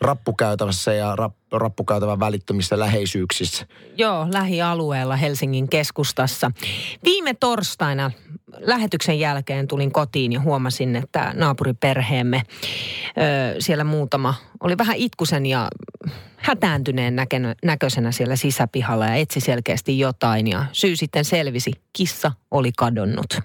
rappukäytävässä 0.00 0.92
ja 0.92 1.16
rap, 1.16 1.34
rappukäytävän 1.52 2.20
välittömissä 2.20 2.78
läheisyyksissä. 2.78 3.66
Joo, 3.96 4.26
lähialueella 4.32 5.16
Helsingin 5.16 5.68
keskustassa. 5.68 6.50
Viime 7.04 7.34
torstaina 7.34 8.10
lähetyksen 8.58 9.18
jälkeen 9.18 9.68
tulin 9.68 9.92
kotiin 9.92 10.32
ja 10.32 10.40
huomasin, 10.40 10.96
että 10.96 11.32
naapuriperheemme, 11.36 12.42
ö, 12.46 13.54
siellä 13.58 13.84
muutama, 13.84 14.34
oli 14.60 14.78
vähän 14.78 14.96
itkusen 14.96 15.46
ja 15.46 15.68
hätääntyneen 16.36 17.16
näkenä, 17.16 17.54
näköisenä 17.64 18.12
siellä 18.12 18.36
sisäpihalla 18.36 19.06
ja 19.06 19.14
etsi 19.14 19.40
selkeästi 19.40 19.98
jotain. 19.98 20.46
Ja 20.46 20.64
syy 20.72 20.96
sitten 20.96 21.24
selvisi, 21.24 21.72
kissa 21.92 22.32
oli 22.50 22.70
kadonnut. 22.78 23.38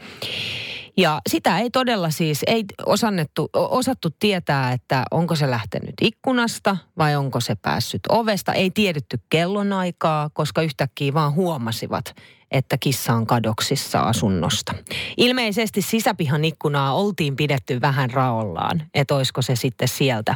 Ja 0.97 1.21
sitä 1.29 1.59
ei 1.59 1.69
todella 1.69 2.09
siis, 2.09 2.41
ei 2.47 2.65
osannettu, 2.85 3.49
osattu 3.53 4.09
tietää, 4.19 4.71
että 4.71 5.03
onko 5.11 5.35
se 5.35 5.49
lähtenyt 5.49 5.93
ikkunasta 6.01 6.77
vai 6.97 7.15
onko 7.15 7.39
se 7.39 7.55
päässyt 7.55 8.01
ovesta. 8.09 8.53
Ei 8.53 8.71
tiedetty 8.71 9.19
kellonaikaa, 9.29 10.29
koska 10.33 10.61
yhtäkkiä 10.61 11.13
vaan 11.13 11.33
huomasivat, 11.33 12.15
että 12.51 12.77
kissa 12.77 13.13
on 13.13 13.27
kadoksissa 13.27 13.99
asunnosta. 13.99 14.73
Ilmeisesti 15.17 15.81
sisäpihan 15.81 16.45
ikkunaa 16.45 16.93
oltiin 16.93 17.35
pidetty 17.35 17.81
vähän 17.81 18.11
raollaan, 18.11 18.83
että 18.93 19.15
olisiko 19.15 19.41
se 19.41 19.55
sitten 19.55 19.87
sieltä 19.87 20.35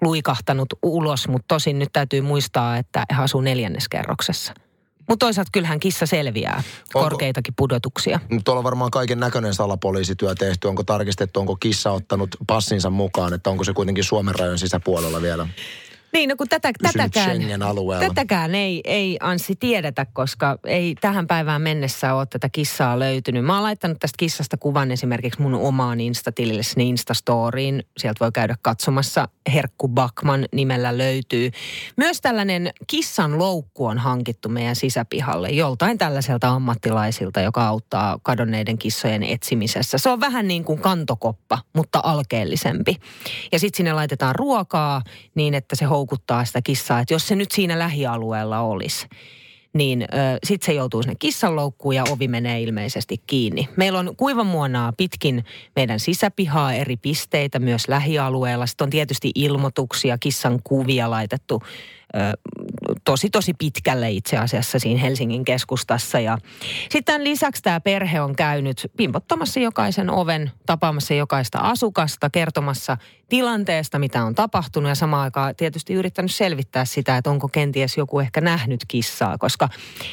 luikahtanut 0.00 0.68
ulos, 0.82 1.28
mutta 1.28 1.54
tosin 1.54 1.78
nyt 1.78 1.88
täytyy 1.92 2.20
muistaa, 2.20 2.76
että 2.76 3.04
he 3.16 3.22
asuu 3.22 3.40
neljänneskerroksessa. 3.40 4.54
Mutta 5.08 5.26
toisaalta 5.26 5.50
kyllähän 5.52 5.80
kissa 5.80 6.06
selviää 6.06 6.62
korkeitakin 6.92 7.54
pudotuksia. 7.56 8.20
Tuolla 8.44 8.58
on 8.58 8.64
varmaan 8.64 8.90
kaiken 8.90 9.20
näköinen 9.20 9.54
salapoliisityö 9.54 10.34
tehty. 10.34 10.68
Onko 10.68 10.84
tarkistettu, 10.84 11.40
onko 11.40 11.56
kissa 11.56 11.90
ottanut 11.90 12.36
passinsa 12.46 12.90
mukaan, 12.90 13.34
että 13.34 13.50
onko 13.50 13.64
se 13.64 13.72
kuitenkin 13.72 14.04
Suomen 14.04 14.34
rajojen 14.34 14.58
sisäpuolella 14.58 15.22
vielä 15.22 15.48
Niin, 16.16 16.28
no 16.28 16.36
kun 16.36 16.48
tätä, 16.48 16.72
tätäkään, 16.82 17.38
tätäkään 18.00 18.54
ei, 18.54 18.80
ei 18.84 19.16
Anssi 19.20 19.56
tiedetä, 19.56 20.06
koska 20.12 20.58
ei 20.64 20.94
tähän 21.00 21.26
päivään 21.26 21.62
mennessä 21.62 22.14
ole 22.14 22.26
tätä 22.26 22.48
kissaa 22.48 22.98
löytynyt. 22.98 23.44
Mä 23.44 23.54
oon 23.54 23.62
laittanut 23.62 23.98
tästä 24.00 24.16
kissasta 24.18 24.56
kuvan 24.56 24.90
esimerkiksi 24.90 25.42
mun 25.42 25.54
omaan 25.54 26.00
Insta-tilille, 26.00 26.62
sinne 26.62 26.84
Instastoriin. 26.84 27.82
Sieltä 27.98 28.18
voi 28.20 28.32
käydä 28.32 28.56
katsomassa. 28.62 29.28
Herkku 29.52 29.88
Bakman 29.88 30.46
nimellä 30.52 30.98
löytyy. 30.98 31.50
Myös 31.96 32.20
tällainen 32.20 32.70
kissan 32.86 33.38
loukku 33.38 33.86
on 33.86 33.98
hankittu 33.98 34.48
meidän 34.48 34.76
sisäpihalle 34.76 35.50
joltain 35.50 35.98
tällaiselta 35.98 36.48
ammattilaisilta, 36.48 37.40
joka 37.40 37.66
auttaa 37.66 38.18
kadonneiden 38.22 38.78
kissojen 38.78 39.22
etsimisessä. 39.22 39.98
Se 39.98 40.10
on 40.10 40.20
vähän 40.20 40.48
niin 40.48 40.64
kuin 40.64 40.80
kantokoppa, 40.80 41.58
mutta 41.72 42.00
alkeellisempi. 42.02 42.96
Ja 43.52 43.58
sitten 43.58 43.76
sinne 43.76 43.92
laitetaan 43.92 44.34
ruokaa 44.34 45.02
niin, 45.34 45.54
että 45.54 45.76
se 45.76 45.84
houkuttaa 46.06 46.44
sitä 46.44 46.62
kissaa. 46.62 47.00
Että 47.00 47.14
jos 47.14 47.28
se 47.28 47.36
nyt 47.36 47.52
siinä 47.52 47.78
lähialueella 47.78 48.60
olisi, 48.60 49.06
niin 49.72 50.06
sitten 50.44 50.66
se 50.66 50.72
joutuu 50.72 51.02
sinne 51.02 51.16
kissanloukkuun 51.18 51.94
ja 51.94 52.04
ovi 52.10 52.28
menee 52.28 52.62
ilmeisesti 52.62 53.22
kiinni. 53.26 53.68
Meillä 53.76 53.98
on 53.98 54.16
kuivamuonaa 54.16 54.92
pitkin 54.92 55.44
meidän 55.76 56.00
sisäpihaa 56.00 56.72
eri 56.72 56.96
pisteitä 56.96 57.58
myös 57.58 57.88
lähialueella. 57.88 58.66
Sitten 58.66 58.84
on 58.84 58.90
tietysti 58.90 59.30
ilmoituksia, 59.34 60.18
kissan 60.18 60.60
kuvia 60.64 61.10
laitettu 61.10 61.62
ö, 62.16 62.18
tosi 63.06 63.30
tosi 63.30 63.54
pitkälle 63.54 64.10
itse 64.10 64.36
asiassa 64.36 64.78
siinä 64.78 65.00
Helsingin 65.00 65.44
keskustassa. 65.44 66.20
Ja 66.20 66.38
sitten 66.90 67.24
lisäksi 67.24 67.62
tämä 67.62 67.80
perhe 67.80 68.20
on 68.20 68.36
käynyt 68.36 68.90
pimpottamassa 68.96 69.60
jokaisen 69.60 70.10
oven, 70.10 70.50
tapaamassa 70.66 71.14
jokaista 71.14 71.58
asukasta, 71.58 72.30
kertomassa 72.30 72.96
tilanteesta, 73.28 73.98
mitä 73.98 74.24
on 74.24 74.34
tapahtunut 74.34 74.88
ja 74.88 74.94
samaan 74.94 75.22
aikaan 75.22 75.56
tietysti 75.56 75.94
yrittänyt 75.94 76.34
selvittää 76.34 76.84
sitä, 76.84 77.16
että 77.16 77.30
onko 77.30 77.48
kenties 77.48 77.96
joku 77.96 78.20
ehkä 78.20 78.40
nähnyt 78.40 78.80
kissaa, 78.88 79.38
koska 79.38 79.68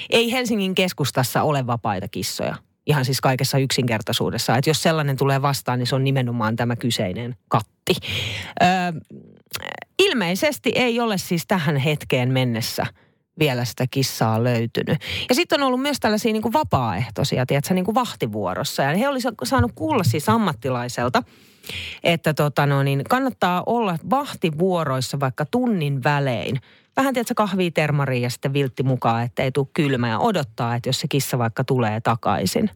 ei 0.10 0.32
Helsingin 0.32 0.76
keskustassa 0.76 1.44
ole 1.44 1.68
vapaita 1.68 2.08
kissoja. 2.08 2.56
Ihan 2.86 3.06
siis 3.06 3.22
kaikessa 3.22 3.58
yksinkertaisuudessa. 3.58 4.58
Että 4.58 4.70
jos 4.70 4.84
sellainen 4.84 5.18
tulee 5.18 5.42
vastaan, 5.42 5.80
niin 5.80 5.88
se 5.88 5.96
on 5.96 6.04
nimenomaan 6.04 6.56
tämä 6.56 6.76
kyseinen 6.76 7.36
katti. 7.48 7.96
Öö, 8.62 8.70
ilmeisesti 10.00 10.72
ei 10.76 11.00
ole 11.00 11.18
siis 11.18 11.48
tähän 11.48 11.78
hetkeen 11.78 12.32
mennessä 12.32 12.86
vielä 13.40 13.66
sitä 13.66 13.86
kissaa 13.92 14.44
löytynyt. 14.44 14.98
Ja 15.30 15.36
sitten 15.36 15.62
on 15.62 15.68
ollut 15.68 15.82
myös 15.82 16.00
tällaisia 16.00 16.34
niin 16.34 16.42
kuin 16.42 16.54
vapaaehtoisia, 16.54 17.46
tiedätkö, 17.46 17.74
niin 17.74 17.86
kuin 17.86 17.96
vahtivuorossa. 17.96 18.84
Ja 18.84 18.98
he 18.98 19.08
olisivat 19.08 19.36
saanut 19.44 19.72
kuulla 19.76 20.04
siis 20.04 20.30
ammattilaiselta, 20.30 21.24
että 22.04 22.34
tota 22.34 22.66
no, 22.66 22.84
niin 22.84 23.04
kannattaa 23.10 23.64
olla 23.66 23.98
vahtivuoroissa 24.10 25.20
vaikka 25.20 25.46
tunnin 25.46 26.04
välein 26.04 26.60
vähän 26.98 27.14
tiedätkö, 27.14 27.34
kahvia 27.36 27.72
termariin 27.72 28.24
ja 28.24 28.30
sitten 28.30 28.54
viltti 28.54 28.84
mukaan, 28.84 29.24
että 29.24 29.44
ei 29.44 29.52
tule 29.52 29.68
kylmä 29.74 30.10
ja 30.10 30.20
odottaa, 30.20 30.76
että 30.76 30.90
jos 30.90 31.00
se 31.00 31.08
kissa 31.08 31.38
vaikka 31.38 31.64
tulee 31.64 32.02
takaisin. 32.02 32.70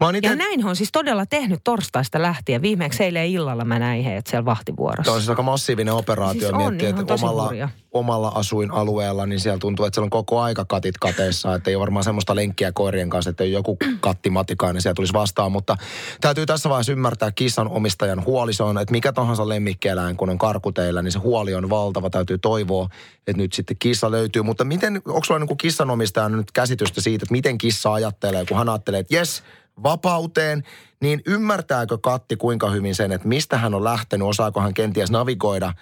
Mä 0.00 0.10
ite, 0.18 0.28
Ja 0.28 0.36
näin 0.36 0.64
on 0.64 0.76
siis 0.76 0.92
todella 0.92 1.26
tehnyt 1.26 1.60
torstaista 1.64 2.22
lähtien. 2.22 2.62
Viimeksi 2.62 3.04
eilen 3.04 3.26
illalla 3.26 3.64
mä 3.64 3.78
näin 3.78 4.04
heidät 4.04 4.26
siellä 4.26 4.44
vahtivuorossa. 4.44 5.02
Tämä 5.04 5.14
on 5.14 5.20
siis 5.20 5.30
aika 5.30 5.42
massiivinen 5.42 5.94
operaatio. 5.94 6.40
Siis 6.40 6.52
on 6.52 6.56
miettiä, 6.56 6.88
ihan 6.88 7.00
että 7.00 7.14
omalla, 7.14 7.44
hurja. 7.44 7.68
omalla 7.92 8.28
asuinalueella, 8.28 9.26
niin 9.26 9.40
siellä 9.40 9.58
tuntuu, 9.58 9.86
että 9.86 9.94
siellä 9.94 10.06
on 10.06 10.10
koko 10.10 10.40
aika 10.40 10.64
katit 10.64 10.98
kateessa. 10.98 11.54
Että 11.54 11.70
ei 11.70 11.76
ole 11.76 11.80
varmaan 11.80 12.04
semmoista 12.04 12.34
lenkkiä 12.34 12.72
koirien 12.72 13.10
kanssa, 13.10 13.30
että 13.30 13.44
ei 13.44 13.52
joku 13.52 13.76
katti 14.00 14.30
matikainen 14.30 14.82
siellä 14.82 14.94
tulisi 14.94 15.12
vastaan. 15.12 15.52
Mutta 15.52 15.76
täytyy 16.20 16.46
tässä 16.46 16.68
vaiheessa 16.68 16.92
ymmärtää 16.92 17.32
kissan 17.32 17.68
omistajan 17.68 18.24
huoli. 18.24 18.52
Se 18.52 18.62
on, 18.62 18.78
että 18.78 18.92
mikä 18.92 19.12
tahansa 19.12 19.48
lemmikkieläin, 19.48 20.16
kun 20.16 20.30
on 20.30 20.38
karkuteillä, 20.38 21.02
niin 21.02 21.12
se 21.12 21.18
huoli 21.18 21.54
on 21.54 21.70
valtava. 21.70 22.10
Täytyy 22.10 22.38
toivoa, 22.38 22.88
että 23.26 23.42
nyt 23.42 23.52
sitten 23.52 23.76
kissa 23.78 24.10
löytyy. 24.10 24.42
Mutta 24.42 24.64
miten, 24.64 25.02
onko 25.06 25.24
sulla 25.24 25.40
niin 25.40 25.58
kissanomistajan 25.58 26.32
nyt 26.32 26.52
käsitystä 26.52 27.00
siitä, 27.00 27.24
että 27.24 27.32
miten 27.32 27.58
kissa 27.58 27.92
ajattelee, 27.92 28.44
kun 28.46 28.58
hän 28.58 28.68
ajattelee, 28.68 29.00
että 29.00 29.14
jes, 29.14 29.42
vapauteen, 29.82 30.62
niin 31.00 31.22
ymmärtääkö 31.26 31.98
Katti 31.98 32.36
kuinka 32.36 32.70
hyvin 32.70 32.94
sen, 32.94 33.12
että 33.12 33.28
mistä 33.28 33.58
hän 33.58 33.74
on 33.74 33.84
lähtenyt, 33.84 34.28
osaako 34.28 34.60
hän 34.60 34.74
kenties 34.74 35.10
navigoida 35.10 35.72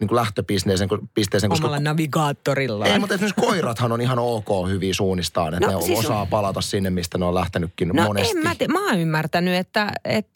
niin 0.00 0.08
kuin 0.08 0.16
lähtöpisteeseen, 0.16 0.88
pisteeseen, 1.14 1.50
koska 1.50 1.66
Omalla 1.66 1.80
navigaattorillaan. 1.80 2.90
ei, 2.90 2.98
mutta 2.98 3.14
esimerkiksi 3.14 3.40
koirathan 3.46 3.92
on 3.92 4.00
ihan 4.00 4.18
ok 4.18 4.48
hyvin 4.68 4.94
suunnistaan, 4.94 5.54
että 5.54 5.70
No, 5.70 5.78
ne 5.78 5.84
siis 5.86 5.98
osaa 5.98 6.26
palata 6.26 6.60
sinne, 6.60 6.90
mistä 6.90 7.18
ne 7.18 7.24
on 7.24 7.34
lähtenytkin 7.34 7.88
No 7.88 8.04
monesti. 8.04 8.36
en 8.38 8.42
mä, 8.42 8.54
te, 8.54 8.68
mä 8.68 8.86
oon 8.86 8.98
ymmärtänyt, 8.98 9.54
että 9.54 9.92
et, 10.04 10.26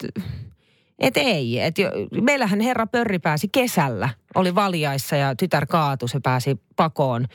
et 0.99 1.17
ei. 1.17 1.59
Et 1.59 1.77
jo, 1.77 1.89
meillähän 2.21 2.59
herra 2.59 2.87
Pörri 2.87 3.19
pääsi 3.19 3.47
kesällä, 3.51 4.09
oli 4.35 4.55
valjaissa 4.55 5.15
ja 5.15 5.35
tytär 5.35 5.65
kaatu, 5.65 6.07
se 6.07 6.19
pääsi 6.23 6.59
pakoon. 6.75 7.25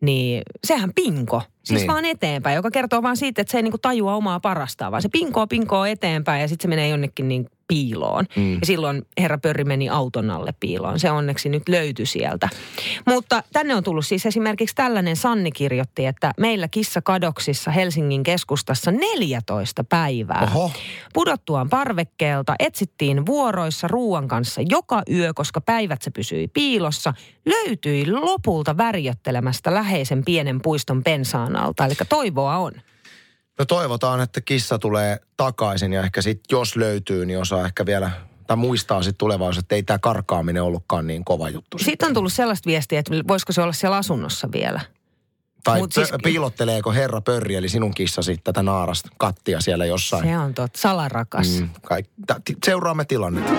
Niin 0.00 0.42
sehän 0.64 0.90
pinko, 0.94 1.42
siis 1.64 1.80
Niin. 1.80 1.88
vaan 1.88 2.04
eteenpäin, 2.04 2.56
joka 2.56 2.70
kertoo 2.70 3.02
vaan 3.02 3.16
siitä, 3.16 3.42
että 3.42 3.52
se 3.52 3.58
ei 3.58 3.62
niinku 3.62 3.78
tajua 3.78 4.14
omaa 4.14 4.40
parastaan, 4.40 4.92
vaan 4.92 5.02
se 5.02 5.08
pinkoo 5.08 5.46
pinkoo 5.46 5.84
eteenpäin 5.84 6.40
ja 6.40 6.48
sitten 6.48 6.62
se 6.62 6.68
menee 6.68 6.88
jonnekin 6.88 7.28
niin 7.28 7.46
piiloon. 7.70 8.24
Mm. 8.36 8.54
Ja 8.54 8.60
silloin 8.62 9.02
herra 9.20 9.38
Pörri 9.38 9.64
meni 9.64 9.88
auton 9.88 10.30
alle 10.30 10.54
piiloon. 10.60 11.00
Se 11.00 11.10
onneksi 11.10 11.48
nyt 11.48 11.68
löytyi 11.68 12.06
sieltä. 12.06 12.48
Mutta 13.06 13.42
tänne 13.52 13.74
on 13.74 13.84
tullut 13.84 14.06
siis 14.06 14.26
esimerkiksi 14.26 14.74
tällainen 14.74 15.16
Sanni 15.16 15.52
kirjoitti, 15.52 16.06
että 16.06 16.32
meillä 16.38 16.68
kissakadoksissa 16.68 17.70
Helsingin 17.70 18.22
keskustassa 18.22 18.90
14 18.90 19.84
päivää. 19.84 20.48
Oho. 20.54 20.70
Pudottuaan 21.12 21.68
parvekkeelta 21.68 22.54
etsittiin 22.58 23.26
vuoroissa 23.26 23.88
ruuan 23.88 24.28
kanssa 24.28 24.60
joka 24.68 25.02
yö, 25.10 25.32
koska 25.34 25.60
päivät 25.60 26.02
se 26.02 26.10
pysyi 26.10 26.48
piilossa. 26.48 27.14
Löytyi 27.46 28.10
lopulta 28.10 28.76
värjöttelemästä 28.76 29.74
läheisen 29.74 30.24
pienen 30.24 30.60
puiston 30.62 31.02
pensaan 31.02 31.56
alta, 31.56 31.86
eli 31.86 31.94
toivoa 32.08 32.56
on. 32.56 32.72
No 33.60 33.64
toivotaan, 33.64 34.20
että 34.20 34.40
kissa 34.40 34.78
tulee 34.78 35.20
takaisin 35.36 35.92
ja 35.92 36.02
ehkä 36.02 36.22
sitten 36.22 36.56
jos 36.56 36.76
löytyy, 36.76 37.26
niin 37.26 37.38
osaa 37.38 37.64
ehkä 37.64 37.86
vielä, 37.86 38.10
tai 38.46 38.56
muistaa 38.56 39.02
sitten 39.02 39.18
tulevaisuudessa, 39.18 39.60
että 39.60 39.74
ei 39.74 39.82
tämä 39.82 39.98
karkaaminen 39.98 40.62
ollutkaan 40.62 41.06
niin 41.06 41.24
kova 41.24 41.48
juttu. 41.48 41.78
Sitten 41.78 42.08
on 42.08 42.14
tullut 42.14 42.32
sellaista 42.32 42.66
viestiä, 42.66 42.98
että 42.98 43.12
voisiko 43.28 43.52
se 43.52 43.62
olla 43.62 43.72
siellä 43.72 43.96
asunnossa 43.96 44.48
vielä. 44.52 44.80
Tai 45.64 45.78
mut 45.78 45.92
siis... 45.92 46.08
siis- 46.08 46.20
piilotteleeko 46.22 46.92
herra 46.92 47.20
Pörri, 47.20 47.54
eli 47.54 47.68
sinun 47.68 47.94
kissasi 47.94 48.40
tätä 48.44 48.62
naarasta 48.62 49.08
kattia 49.18 49.60
siellä 49.60 49.86
jossain. 49.86 50.24
Se 50.24 50.38
on 50.38 50.54
totta, 50.54 50.78
salarakas. 50.78 51.60
Mm, 51.60 51.68
kaik, 51.82 52.06
seuraamme 52.66 53.04
tilannetta. 53.04 53.52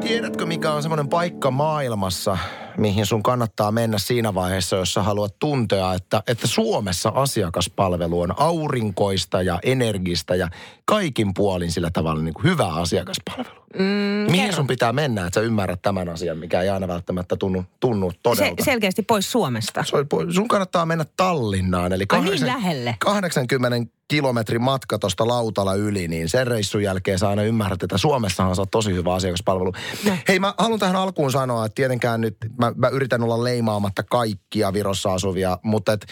Tiedätkö, 0.00 0.46
mikä 0.46 0.72
on 0.72 0.82
semmoinen 0.82 1.08
paikka 1.08 1.50
maailmassa, 1.50 2.38
mihin 2.78 3.06
sun 3.06 3.22
kannattaa 3.22 3.72
mennä 3.72 3.98
siinä 3.98 4.34
vaiheessa, 4.34 4.76
jos 4.76 4.94
sä 4.94 5.02
haluat 5.02 5.38
tuntea, 5.38 5.94
että, 5.94 6.22
että 6.28 6.46
Suomessa 6.46 7.12
asiakaspalvelu 7.14 8.20
on 8.20 8.34
aurinkoista 8.40 9.42
ja 9.42 9.58
energistä 9.62 10.34
ja 10.34 10.48
kaikin 10.84 11.34
puolin 11.34 11.72
sillä 11.72 11.90
tavalla 11.90 12.22
niin 12.22 12.34
kuin 12.34 12.44
hyvä 12.44 12.66
asiakaspalvelu. 12.66 13.66
Mm, 13.78 13.82
Mihin 13.82 14.40
kerro. 14.40 14.56
sun 14.56 14.66
pitää 14.66 14.92
mennä, 14.92 15.26
että 15.26 15.40
sä 15.40 15.46
ymmärrät 15.46 15.82
tämän 15.82 16.08
asian, 16.08 16.38
mikä 16.38 16.62
ei 16.62 16.68
aina 16.68 16.88
välttämättä 16.88 17.36
tunnu, 17.36 17.64
tunnu 17.80 18.10
Se, 18.10 18.18
todelta? 18.22 18.64
selkeästi 18.64 19.02
pois 19.02 19.32
Suomesta. 19.32 19.84
Se 19.84 19.92
sun 20.34 20.48
kannattaa 20.48 20.86
mennä 20.86 21.04
Tallinnaan, 21.16 21.92
eli 21.92 22.04
Ai 22.08 22.20
niin 22.20 22.46
lähelle. 22.46 22.96
80 22.98 23.90
kilometrin 24.08 24.62
matka 24.62 24.98
tuosta 24.98 25.28
lautalla 25.28 25.74
yli, 25.74 26.08
niin 26.08 26.28
sen 26.28 26.46
reissun 26.46 26.82
jälkeen 26.82 27.18
sä 27.18 27.28
aina 27.28 27.42
ymmärrät, 27.42 27.82
että 27.82 27.98
Suomessahan 27.98 28.54
oot 28.58 28.70
tosi 28.70 28.94
hyvä 28.94 29.14
asiakaspalvelu. 29.14 29.72
No. 30.04 30.12
Hei, 30.28 30.38
mä 30.38 30.54
haluan 30.58 30.80
tähän 30.80 30.96
alkuun 30.96 31.32
sanoa, 31.32 31.66
että 31.66 31.74
tietenkään 31.74 32.20
nyt, 32.20 32.36
mä, 32.58 32.65
mä 32.76 32.88
yritän 32.88 33.22
olla 33.22 33.44
leimaamatta 33.44 34.02
kaikkia 34.02 34.72
Virossa 34.72 35.14
asuvia, 35.14 35.58
mutta 35.62 35.92
et 35.92 36.06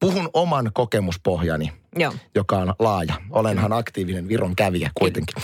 puhun 0.00 0.30
oman 0.32 0.70
kokemuspohjani 0.74 1.72
Joo. 1.96 2.12
joka 2.34 2.56
on 2.56 2.74
laaja. 2.78 3.14
Olenhan 3.30 3.72
aktiivinen 3.72 4.28
Viron 4.28 4.56
kävijä 4.56 4.90
kuitenkin. 4.94 5.42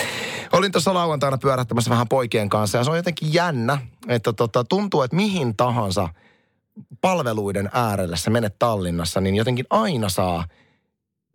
Olin 0.53 0.73
tuossa 0.73 0.95
lauantaina 0.95 1.39
pyörähtämässä 1.39 1.91
vähän 1.91 2.09
poikien 2.09 2.49
kanssa 2.49 2.79
ja 2.79 2.85
se 2.85 2.91
on 2.91 2.97
jotenkin 2.97 3.35
jännä, 3.35 3.79
että 4.09 4.33
tota, 4.33 4.65
tuntuu, 4.65 5.03
että 5.03 5.17
mihin 5.17 5.57
tahansa 5.57 6.09
palveluiden 7.01 7.71
äärelle 7.73 8.17
sä 8.17 8.31
menet 8.31 8.59
Tallinnassa, 8.59 9.21
niin 9.21 9.35
jotenkin 9.35 9.67
aina 9.71 10.09
saa 10.09 10.45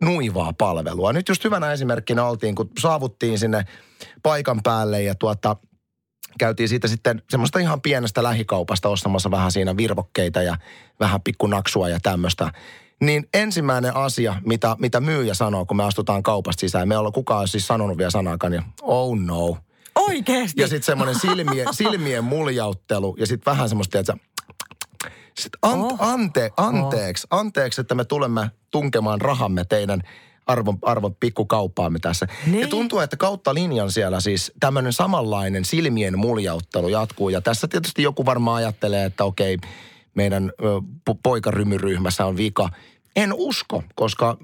nuivaa 0.02 0.52
palvelua. 0.58 1.12
Nyt 1.12 1.28
just 1.28 1.44
hyvänä 1.44 1.72
esimerkkinä 1.72 2.24
oltiin, 2.24 2.54
kun 2.54 2.70
saavuttiin 2.78 3.38
sinne 3.38 3.64
paikan 4.22 4.60
päälle 4.62 5.02
ja 5.02 5.14
tuota, 5.14 5.56
käytiin 6.38 6.68
siitä 6.68 6.88
sitten 6.88 7.22
semmoista 7.30 7.58
ihan 7.58 7.80
pienestä 7.80 8.22
lähikaupasta 8.22 8.88
ostamassa 8.88 9.30
vähän 9.30 9.52
siinä 9.52 9.76
virvokkeita 9.76 10.42
ja 10.42 10.56
vähän 11.00 11.20
pikkunaksua 11.22 11.88
ja 11.88 12.00
tämmöistä. 12.02 12.52
Niin 13.00 13.28
ensimmäinen 13.34 13.96
asia, 13.96 14.36
mitä, 14.46 14.76
mitä 14.78 15.00
myyjä 15.00 15.34
sanoo, 15.34 15.66
kun 15.66 15.76
me 15.76 15.84
astutaan 15.84 16.22
kaupasta 16.22 16.60
sisään, 16.60 16.88
me 16.88 16.94
ei 16.94 16.98
ole 16.98 17.12
kukaan 17.12 17.48
siis 17.48 17.66
sanonut 17.66 17.98
vielä 17.98 18.10
sanaakaan, 18.10 18.50
niin 18.50 18.64
oh 18.82 19.18
no. 19.18 19.56
Oikeesti? 19.94 20.60
Ja 20.60 20.68
sitten 20.68 20.86
semmoinen 20.86 21.18
silmien, 21.20 21.66
silmien 21.72 22.24
muljauttelu 22.24 23.16
ja 23.18 23.26
sitten 23.26 23.52
vähän 23.52 23.68
semmoista, 23.68 23.98
että 23.98 24.16
sit 25.40 25.52
an, 25.62 25.80
Oh. 25.80 25.96
ante, 25.98 26.50
anteeksi, 26.56 27.26
anteeksi, 27.30 27.80
että 27.80 27.94
me 27.94 28.04
tulemme 28.04 28.50
tunkemaan 28.70 29.20
rahamme 29.20 29.64
teidän 29.64 30.02
arvon, 30.46 30.78
arvon 30.82 31.14
pikkukauppaamme 31.14 31.98
tässä. 31.98 32.26
Niin. 32.46 32.60
Ja 32.60 32.68
tuntuu, 32.68 32.98
että 32.98 33.16
kautta 33.16 33.54
linjan 33.54 33.92
siellä 33.92 34.20
siis 34.20 34.52
tämmöinen 34.60 34.92
samanlainen 34.92 35.64
silmien 35.64 36.18
muljauttelu 36.18 36.88
jatkuu. 36.88 37.28
Ja 37.28 37.40
tässä 37.40 37.68
tietysti 37.68 38.02
joku 38.02 38.26
varmaan 38.26 38.56
ajattelee, 38.56 39.04
että 39.04 39.24
okei, 39.24 39.58
meidän 40.14 40.52
poikarymyryhmässä 41.22 42.26
on 42.26 42.36
vika. 42.36 42.68
En 43.16 43.32
usko, 43.32 43.82
koska 43.94 44.36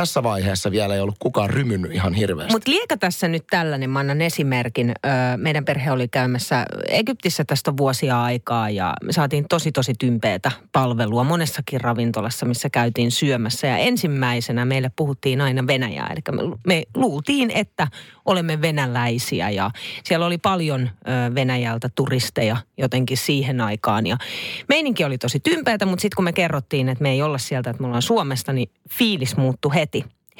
tässä 0.00 0.22
vaiheessa 0.22 0.70
vielä 0.70 0.94
ei 0.94 1.00
ollut 1.00 1.16
kukaan 1.18 1.50
rymynyt 1.50 1.92
ihan 1.92 2.14
hirveästi. 2.14 2.52
Mutta 2.52 2.70
liekö 2.70 2.96
tässä 2.96 3.28
nyt 3.28 3.44
tällainen, 3.50 3.90
mä 3.90 3.98
annan 3.98 4.22
esimerkin. 4.22 4.90
Öö, 5.06 5.12
meidän 5.36 5.64
perhe 5.64 5.90
oli 5.90 6.08
käymässä 6.08 6.66
Egyptissä 6.88 7.44
tästä 7.44 7.76
vuosia 7.76 8.22
aikaa 8.22 8.70
ja 8.70 8.94
me 9.02 9.12
saatiin 9.12 9.44
tosi 9.48 9.72
tosi 9.72 9.92
tympeätä 9.98 10.52
palvelua 10.72 11.24
monessakin 11.24 11.80
ravintolassa, 11.80 12.46
missä 12.46 12.70
käytiin 12.70 13.10
syömässä. 13.10 13.66
Ja 13.66 13.76
ensimmäisenä 13.76 14.64
meille 14.64 14.90
puhuttiin 14.96 15.40
aina 15.40 15.66
Venäjää, 15.66 16.12
eli 16.12 16.36
me, 16.36 16.56
me 16.66 16.82
luultiin, 16.94 17.50
että 17.50 17.88
olemme 18.24 18.62
venäläisiä 18.62 19.50
ja 19.50 19.70
siellä 20.04 20.26
oli 20.26 20.38
paljon 20.38 20.82
ö, 20.82 21.34
Venäjältä 21.34 21.88
turisteja 21.94 22.56
jotenkin 22.78 23.16
siihen 23.16 23.60
aikaan. 23.60 24.06
Ja 24.06 24.16
meininki 24.68 25.04
oli 25.04 25.18
tosi 25.18 25.40
tympeätä, 25.40 25.86
mutta 25.86 26.02
sitten 26.02 26.16
kun 26.16 26.24
me 26.24 26.32
kerrottiin, 26.32 26.88
että 26.88 27.02
me 27.02 27.10
ei 27.10 27.22
olla 27.22 27.38
sieltä, 27.38 27.70
että 27.70 27.82
me 27.82 27.86
ollaan 27.86 28.02
Suomesta, 28.02 28.52
niin 28.52 28.70
fiilis 28.90 29.36
muuttui 29.36 29.74
heti 29.74 29.85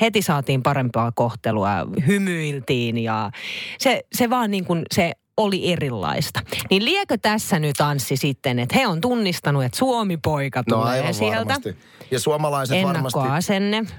heti 0.00 0.22
saatiin 0.22 0.62
parempaa 0.62 1.12
kohtelua, 1.12 1.70
hymyiltiin 2.06 2.98
ja 2.98 3.30
se, 3.78 4.02
se 4.14 4.30
vaan 4.30 4.50
niin 4.50 4.64
kuin 4.64 4.82
se 4.94 5.12
oli 5.36 5.72
erilaista. 5.72 6.40
Niin 6.70 6.84
liekö 6.84 7.18
tässä 7.22 7.58
nyt 7.58 7.80
Anssi 7.80 8.16
sitten, 8.16 8.58
että 8.58 8.74
he 8.78 8.86
on 8.86 9.00
tunnistanut, 9.00 9.64
että 9.64 9.78
Suomi-poika 9.78 10.62
No 10.70 10.76
tulee 10.76 10.90
aivan 10.92 11.14
sieltä. 11.14 11.38
varmasti. 11.38 11.76
Ja 12.10 12.20
suomalaiset 12.20 12.84
varmasti, 12.84 13.18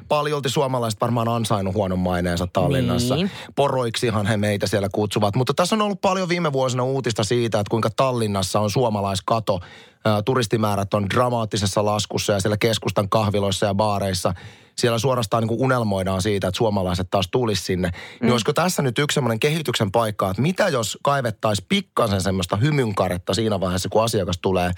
paljolti 0.08 0.50
suomalaiset 0.50 1.02
varmaan 1.02 1.28
ansainnut 1.28 1.74
huonon 1.76 2.00
maineensa 2.00 2.48
Tallinnassa. 2.54 3.16
Niin. 3.16 3.32
Poroiksihan 3.56 4.26
he 4.26 4.38
meitä 4.38 4.68
siellä 4.68 4.88
kutsuvat. 4.92 5.36
Mutta 5.36 5.54
tässä 5.54 5.76
on 5.76 5.82
ollut 5.82 6.02
paljon 6.02 6.30
viime 6.30 6.54
vuosina 6.54 6.84
uutista 6.84 7.24
siitä, 7.24 7.60
että 7.60 7.72
kuinka 7.72 7.90
Tallinnassa 7.96 8.60
on 8.60 8.70
suomalaiskato. 8.72 9.60
Ää, 10.06 10.22
Turistimäärät 10.22 10.94
on 10.94 11.10
dramaattisessa 11.10 11.86
laskussa 11.86 12.34
ja 12.34 12.40
siellä 12.40 12.58
keskustan 12.58 13.10
kahviloissa 13.10 13.66
ja 13.66 13.76
baareissa 13.76 14.34
siellä 14.78 15.00
suorastaan 15.00 15.44
niin 15.44 15.48
kuin 15.48 15.62
unelmoidaan 15.62 16.22
siitä, 16.22 16.48
että 16.48 16.58
suomalaiset 16.58 17.08
taas 17.10 17.28
tulisi 17.32 17.64
sinne. 17.64 17.88
Mm. 17.88 18.26
Niin 18.26 18.32
olisiko 18.32 18.54
tässä 18.54 18.82
nyt 18.82 19.00
yksi 19.00 19.16
semmoinen 19.16 19.40
kehityksen 19.40 19.92
paikka, 19.92 20.30
että 20.30 20.42
mitä 20.42 20.68
jos 20.68 20.98
kaivettaisiin 21.04 21.66
pikkasen 21.70 22.22
semmoista 22.22 22.58
hymynkaretta 22.58 23.34
siinä 23.34 23.60
vaiheessa, 23.60 23.90
kun 23.90 24.04
asiakas 24.04 24.40
tulee 24.42 24.72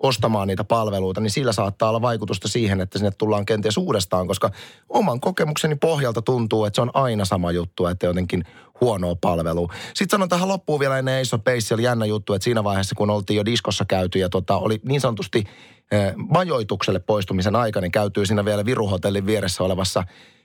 ostamaan 0.00 0.48
niitä 0.48 0.64
palveluita, 0.64 1.20
niin 1.20 1.30
sillä 1.30 1.52
saattaa 1.52 1.88
olla 1.88 2.02
vaikutusta 2.02 2.48
siihen, 2.48 2.80
että 2.80 2.98
sinne 2.98 3.10
tullaan 3.10 3.46
kenties 3.46 3.76
uudestaan, 3.76 4.26
koska 4.26 4.50
oman 4.88 5.20
kokemukseni 5.20 5.74
pohjalta 5.74 6.22
tuntuu, 6.22 6.64
että 6.64 6.74
se 6.74 6.80
on 6.80 6.90
aina 6.94 7.24
sama 7.24 7.52
juttu, 7.52 7.86
että 7.86 8.06
jotenkin 8.06 8.44
huonoa 8.80 9.16
palvelua. 9.20 9.72
Sitten 9.94 10.10
sanon 10.10 10.28
tähän 10.28 10.48
loppuun 10.48 10.80
vielä 10.80 10.98
ennen 10.98 11.20
Ace 11.20 11.36
of 11.36 11.44
Base, 11.44 11.74
oli 11.74 11.82
jännä 11.82 12.06
juttu, 12.06 12.34
että 12.34 12.44
siinä 12.44 12.64
vaiheessa 12.64 12.94
kun 12.94 13.10
oltiin 13.10 13.36
jo 13.36 13.44
diskossa 13.44 13.84
käyty 13.84 14.18
ja 14.18 14.28
tota, 14.28 14.56
oli 14.56 14.80
niin 14.84 15.00
sanotusti 15.00 15.44
eh, 15.90 16.14
majoitukselle 16.16 16.98
poistumisen 16.98 17.56
aika, 17.56 17.80
niin 17.80 17.92
käytyy 17.92 18.26
siinä 18.26 18.44
vielä 18.44 18.64
Viruhotellin 18.64 19.26
vieressä 19.26 19.64
olevassa 19.64 20.04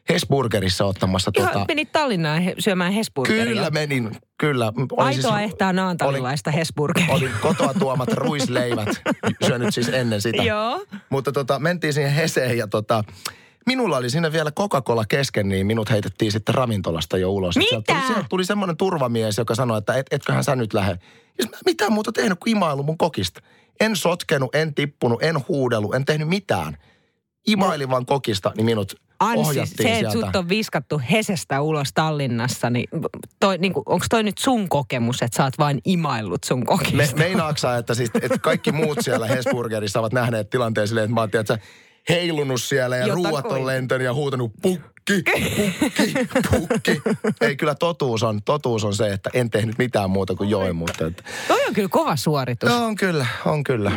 Hesburgerissa 0.09 0.85
ottamassa 0.85 1.31
Ihan 1.37 1.53
tota... 1.53 1.65
menit 1.67 1.91
Tallinnaan 1.91 2.41
he, 2.41 2.55
syömään 2.59 2.93
Hesburgeria. 2.93 3.45
Kyllä 3.45 3.69
menin, 3.69 4.17
kyllä. 4.37 4.65
Olin 4.75 4.87
Aitoa 4.97 5.41
ehtää 5.41 5.73
naantalilaista 5.73 6.51
Hesburgeria. 6.51 7.13
Olin 7.13 7.31
kotoa 7.41 7.73
tuomat 7.73 8.13
ruisleivät, 8.13 8.89
syönyt 9.47 9.73
siis 9.73 9.89
ennen 9.89 10.21
sitä. 10.21 10.43
Joo. 10.43 10.85
Mutta 11.09 11.31
tota, 11.31 11.59
mentiin 11.59 11.93
siihen 11.93 12.11
Heseen 12.11 12.57
ja 12.57 12.67
tota, 12.67 13.03
minulla 13.65 13.97
oli 13.97 14.09
siinä 14.09 14.31
vielä 14.31 14.51
Coca-Cola 14.51 15.05
kesken, 15.05 15.49
niin 15.49 15.67
minut 15.67 15.89
heitettiin 15.89 16.31
sitten 16.31 16.55
ravintolasta 16.55 17.17
jo 17.17 17.31
ulos. 17.31 17.57
Mitä? 17.57 17.69
Sieltä 17.69 17.93
tuli, 17.93 18.07
sieltä 18.07 18.25
tuli 18.29 18.45
semmoinen 18.45 18.77
turvamies, 18.77 19.37
joka 19.37 19.55
sanoi, 19.55 19.77
että 19.77 19.93
et, 19.93 20.07
etköhän 20.11 20.43
sä 20.43 20.55
nyt 20.55 20.73
lähde. 20.73 20.99
Mä 21.51 21.57
mitään 21.65 21.93
muuta 21.93 22.11
tehnyt 22.11 22.39
kuin 22.39 22.51
imailu 22.51 22.83
mun 22.83 22.97
kokista. 22.97 23.41
En 23.79 23.95
sotkenut, 23.95 24.55
en 24.55 24.73
tippunut, 24.73 25.23
en 25.23 25.35
huudellut, 25.47 25.95
en 25.95 26.05
tehnyt 26.05 26.27
mitään. 26.27 26.77
Imailin 27.47 27.89
vaan 27.89 28.05
kokista, 28.05 28.51
niin 28.57 28.65
minut 28.65 28.95
Anssi, 29.19 29.39
ohjattiin 29.49 29.89
se, 29.89 29.99
että 29.99 30.11
sieltä. 30.11 30.27
sut 30.27 30.35
on 30.35 30.49
viskattu 30.49 31.01
Hesestä 31.11 31.61
ulos 31.61 31.89
Tallinnassa, 31.93 32.69
niin 32.69 32.87
toi, 33.39 33.57
niin 33.57 33.73
onko 33.75 34.05
toi 34.09 34.23
nyt 34.23 34.37
sun 34.37 34.69
kokemus, 34.69 35.21
että 35.21 35.37
sä 35.37 35.43
oot 35.43 35.57
vain 35.57 35.79
imaillut 35.85 36.43
sun 36.43 36.59
Me, 36.59 36.65
kokista? 36.65 37.17
meinaaksa, 37.17 37.77
että, 37.77 37.93
siis, 37.93 38.11
että 38.21 38.39
kaikki 38.39 38.71
muut 38.71 38.97
siellä 39.01 39.27
Hesburgerissa 39.27 39.99
ovat 39.99 40.13
nähneet 40.13 40.49
tilanteen 40.49 40.87
silleen, 40.87 41.05
että 41.05 41.13
mä 41.15 41.21
oon 41.21 41.31
tiedätkö, 41.31 41.57
heilunut 42.09 42.61
siellä 42.61 42.97
ja 42.97 43.07
Jotakuin. 43.07 43.25
ruuat 43.29 43.45
on 43.45 43.65
lentänyt 43.65 44.05
ja 44.05 44.13
huutanut 44.13 44.51
pukki, 44.61 45.23
pukki, 45.55 46.13
pukki. 46.51 47.01
Ei 47.41 47.55
kyllä 47.55 47.75
totuus 47.75 48.23
on, 48.23 48.41
totuus 48.43 48.83
on 48.83 48.95
se, 48.95 49.13
että 49.13 49.29
en 49.33 49.49
tehnyt 49.49 49.77
mitään 49.77 50.09
muuta 50.09 50.35
kuin 50.35 50.49
join, 50.49 50.75
mutta 50.75 51.07
että, 51.07 51.23
Toi 51.47 51.65
on 51.67 51.73
kyllä 51.73 51.89
kova 51.89 52.15
suoritus. 52.15 52.69
no, 52.69 52.85
on 52.85 52.95
kyllä, 52.95 53.25
on 53.45 53.63
kyllä. 53.63 53.91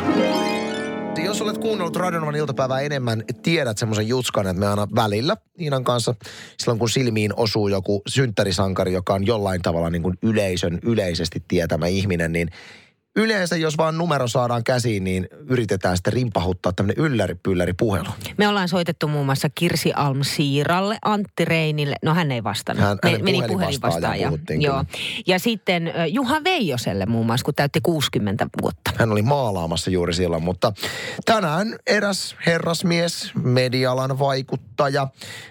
Jos 1.17 1.41
olet 1.41 1.57
kuunnellut 1.57 1.95
Radionovan 1.95 2.35
iltapäivää 2.35 2.81
enemmän, 2.81 3.23
tiedät 3.43 3.77
semmoisen 3.77 4.07
jutskan, 4.07 4.47
että 4.47 4.59
me 4.59 4.67
aina 4.67 4.87
välillä 4.95 5.37
Iinan 5.59 5.83
kanssa, 5.83 6.15
silloin 6.57 6.79
kun 6.79 6.89
silmiin 6.89 7.33
osuu 7.35 7.67
joku 7.67 8.01
synttärisankari, 8.07 8.93
joka 8.93 9.13
on 9.13 9.25
jollain 9.25 9.61
tavalla 9.61 9.89
niin 9.89 10.01
kuin 10.01 10.17
yleisön 10.23 10.79
yleisesti 10.83 11.43
tietämä 11.47 11.87
ihminen, 11.87 12.31
niin 12.31 12.49
yleensä 13.15 13.55
jos 13.57 13.77
vaan 13.77 13.97
numero 13.97 14.27
saadaan 14.27 14.63
käsiin, 14.63 15.03
niin 15.03 15.27
yritetään 15.49 15.97
sitten 15.97 16.13
rimpahuttaa 16.13 16.71
tämmöinen 16.73 17.05
ylläri 17.47 17.73
puhelu. 17.73 18.07
Me 18.37 18.47
ollaan 18.47 18.67
soitettu 18.67 19.07
muun 19.07 19.25
muassa 19.25 19.49
Kirsi 19.55 19.93
Alm 19.93 20.19
Siiralle, 20.23 20.97
Antti 21.05 21.45
Reinille. 21.45 21.95
No 22.03 22.13
hän 22.13 22.31
ei 22.31 22.43
vastannut. 22.43 22.85
Hän- 22.85 22.97
Me, 23.03 23.17
meni 23.17 23.41
puhelinvastaaja. 23.47 24.31
Joo. 24.59 24.85
Ja 25.27 25.39
sitten 25.39 25.93
Juha 26.07 26.43
Veijoselle 26.43 27.05
muun 27.05 27.25
muassa, 27.25 27.43
kun 27.45 27.55
täytti 27.55 27.79
60 27.83 28.47
vuotta. 28.61 28.91
Hän 28.97 29.11
oli 29.11 29.21
maalaamassa 29.21 29.91
juuri 29.91 30.13
silloin, 30.13 30.43
mutta 30.43 30.73
tänään 31.25 31.75
eräs 31.87 32.35
herrasmies, 32.45 33.31
medialan 33.43 34.19
vaikuttaja, 34.19 35.07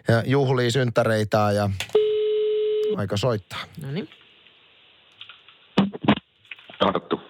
ja 0.09 0.23
juhlii 0.27 0.71
synttäreitään 0.71 1.55
ja 1.57 1.71
aika 2.97 3.17
soittaa. 3.17 3.59
No 3.83 3.91
niin. 3.91 4.09
Tarttu. 6.79 7.21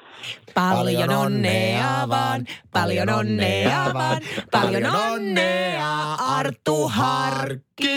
Paljon 0.58 1.10
onnea 1.10 2.08
vaan, 2.08 2.44
paljon 2.72 3.08
onnea 3.08 3.90
vaan, 3.94 4.20
paljon 4.50 4.96
onnea 5.12 6.14
Arttu 6.14 6.88
Harkki. 6.88 7.88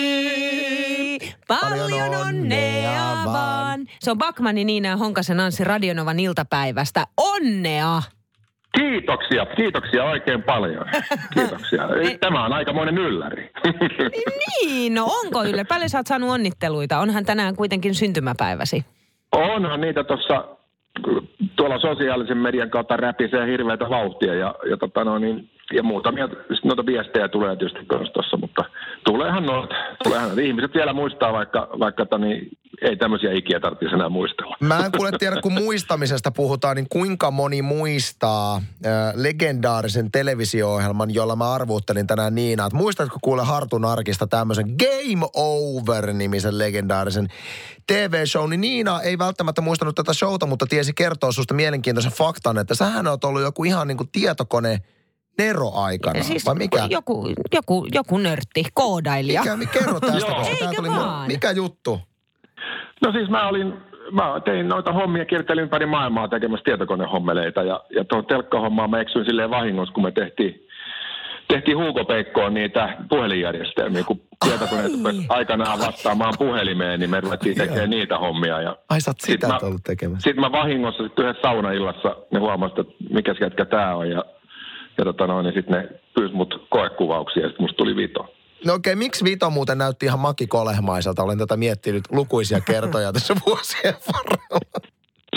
Paljon 1.48 2.16
onnea 2.28 3.16
vaan. 3.26 3.80
Se 4.00 4.12
on 4.12 4.18
Bakmanin 4.18 4.68
Niina 4.68 4.90
ja 4.90 4.98
Honkasen 4.98 5.40
Anssi 5.40 5.64
Radionovan 5.64 6.20
iltapäivästä. 6.20 7.06
Onnea! 7.18 8.02
Kiitoksia, 8.78 9.46
kiitoksia 9.46 10.04
oikein 10.04 10.44
paljon. 10.44 10.86
Kiitoksia. 11.34 11.84
Tämä 12.22 12.46
on 12.46 12.54
aikamoinen 12.54 12.98
ylläri. 12.98 13.52
Niin, 14.62 14.94
no 14.94 15.06
onko 15.24 15.44
Yle? 15.44 15.64
Paljon 15.64 15.90
sä 15.90 15.98
oot 15.98 16.08
saanut 16.08 16.30
onnitteluita. 16.30 17.00
Onhan 17.00 17.26
tänään 17.26 17.56
kuitenkin 17.56 17.96
syntymäpäiväsi. 17.96 18.86
Onhan 19.32 19.82
niitä 19.82 20.04
tuossa 20.04 20.61
tuolla 21.56 21.80
sosiaalisen 21.80 22.38
median 22.38 22.70
kautta 22.70 22.98
räpisee 22.98 23.48
hirveätä 23.48 23.90
vauhtia 23.90 24.36
ja, 24.36 24.56
ja, 24.70 24.78
tota 24.78 25.04
no, 25.04 25.18
niin, 25.18 25.50
ja 25.74 25.84
muutamia 25.84 26.30
noita 26.64 26.86
viestejä 26.86 27.28
tulee 27.28 27.56
tietysti 27.56 27.86
myös 27.92 28.10
tuossa, 28.12 28.38
mutta 28.38 28.64
tuleehan 29.06 29.46
noita. 29.46 29.76
Tuleehan 30.04 30.28
noita. 30.28 30.42
Ihmiset 30.42 30.74
vielä 30.74 30.94
muistaa, 30.94 31.34
vaikka, 31.34 31.68
vaikka 31.80 32.06
toni, 32.06 32.50
ei 32.82 32.96
tämmöisiä 32.96 33.34
ikiä 33.34 33.60
tarvitsisi 33.60 33.96
enää 33.96 34.10
muistella. 34.10 34.58
Mä 34.60 34.86
en 34.86 34.92
kuule 34.92 35.12
tiedä, 35.20 35.42
kun 35.42 35.54
muistamisesta 35.54 36.32
puhutaan, 36.32 36.76
niin 36.76 36.88
kuinka 36.90 37.32
moni 37.32 37.62
muistaa 37.62 38.56
äh, 38.56 38.62
legendaarisen 39.16 40.12
televisio-ohjelman, 40.12 41.14
jolla 41.14 41.36
mä 41.36 41.54
arvuuttelin 41.54 42.08
tänään 42.08 42.36
Niina. 42.36 42.66
Et 42.66 42.74
muistatko 42.74 43.18
kuule 43.22 43.44
Hartun 43.44 43.86
arkista 43.86 44.28
tämmöisen 44.28 44.66
Game 44.80 45.28
Over-nimisen 45.34 46.58
legendaarisen 46.58 47.28
TV-show, 47.88 48.50
niin 48.50 48.62
Niina 48.62 49.02
ei 49.02 49.18
välttämättä 49.18 49.62
muistanut 49.62 49.96
tätä 49.96 50.14
showta, 50.14 50.46
mutta 50.46 50.66
tiesi 50.70 50.94
kertoa 50.94 51.32
susta 51.32 51.54
mielenkiintoisen 51.54 52.12
faktan, 52.12 52.58
että 52.58 52.76
sähän 52.76 53.08
oot 53.08 53.24
ollut 53.24 53.42
joku 53.42 53.64
ihan 53.64 53.88
niin 53.88 53.98
kuin 53.98 54.10
tietokone 54.12 54.78
Nero 55.38 55.72
aikana, 55.74 56.24
Siis 56.24 56.46
vai 56.46 56.56
mikä? 56.56 56.88
Joku, 56.90 57.30
joku, 57.54 57.88
joku 57.94 58.18
nörtti, 58.18 58.64
koodailija. 58.74 59.42
Mikä, 59.42 59.58
mikä 59.58 59.80
kerro 59.80 60.00
tästä, 60.00 60.32
koska 60.34 60.66
tuli 60.76 60.90
mun-? 60.90 61.28
Mikä 61.28 61.52
juttu? 61.52 62.00
No 63.06 63.12
siis 63.12 63.30
mä 63.30 63.48
olin, 63.48 63.74
mä 64.12 64.42
tein 64.46 64.68
noita 64.68 64.94
hommia, 64.94 65.26
kiertelin 65.26 65.64
ympäri 65.64 65.86
maailmaa 65.86 66.28
tekemässä 66.28 66.64
tietokonehommeleita 66.64 67.64
ja, 67.64 67.84
ja 67.96 68.04
tuohon 68.06 68.26
telkkahommaan 68.26 68.90
mä 68.90 69.00
eksyin 69.02 69.26
silleen 69.26 69.50
vahingossa, 69.50 69.94
kun 69.94 70.04
me 70.04 70.12
tehtiin, 70.12 70.68
tehtiin 71.48 71.78
Hugo 71.78 72.06
Peikkoon 72.06 72.54
niitä 72.54 72.98
puhelinjärjestelmiä, 73.10 74.04
kun 74.04 74.22
tietokoneet 74.46 74.92
aikanaan 75.30 75.80
vastaamaan 75.80 76.34
puhelimeen, 76.40 77.00
niin 77.00 77.10
me 77.10 77.20
ruvettiin 77.22 77.58
tekemään 77.58 77.90
niitä 77.90 78.18
hommia. 78.18 78.62
Ja 78.62 78.78
Ai 78.90 79.02
sä 79.02 79.10
oot 79.12 79.20
Sit 79.22 79.32
sitä 79.32 79.48
mä- 79.48 79.60
ollut 79.64 79.84
tekemässä. 79.84 80.24
sitten 80.24 80.42
mä 80.42 80.52
vahingossa 80.52 81.04
sitten 81.04 81.26
yhdessä 81.26 81.42
saunaillassa 81.42 82.16
ne 82.32 82.40
huomasivat, 82.40 82.80
että 82.88 82.94
mikä 83.14 83.36
jätkä 83.42 83.66
tää 83.66 83.96
on 83.96 84.10
ja, 84.10 84.26
ja 84.98 85.06
tota 85.06 85.28
noin, 85.28 85.44
niin 85.44 85.54
sitten 85.54 85.82
ne 85.82 85.90
pyysi 86.16 86.34
mut 86.34 86.68
koekuvauksia 86.70 87.42
ja 87.42 87.48
sitten 87.48 87.64
musta 87.64 87.78
tuli 87.78 87.96
vito. 87.96 88.34
No 88.66 88.74
okei, 88.74 88.96
miksi 88.96 89.26
Vito 89.26 89.50
muuten 89.50 89.78
näytti 89.78 90.06
ihan 90.06 90.20
Maki 90.20 90.48
Kolehmaiselta? 90.48 91.24
Olen 91.24 91.38
tätä 91.38 91.58
miettinyt 91.58 92.04
lukuisia 92.12 92.62
kertoja 92.62 93.14
tässä 93.14 93.36
vuosien 93.46 93.94
varrella. 94.14 94.60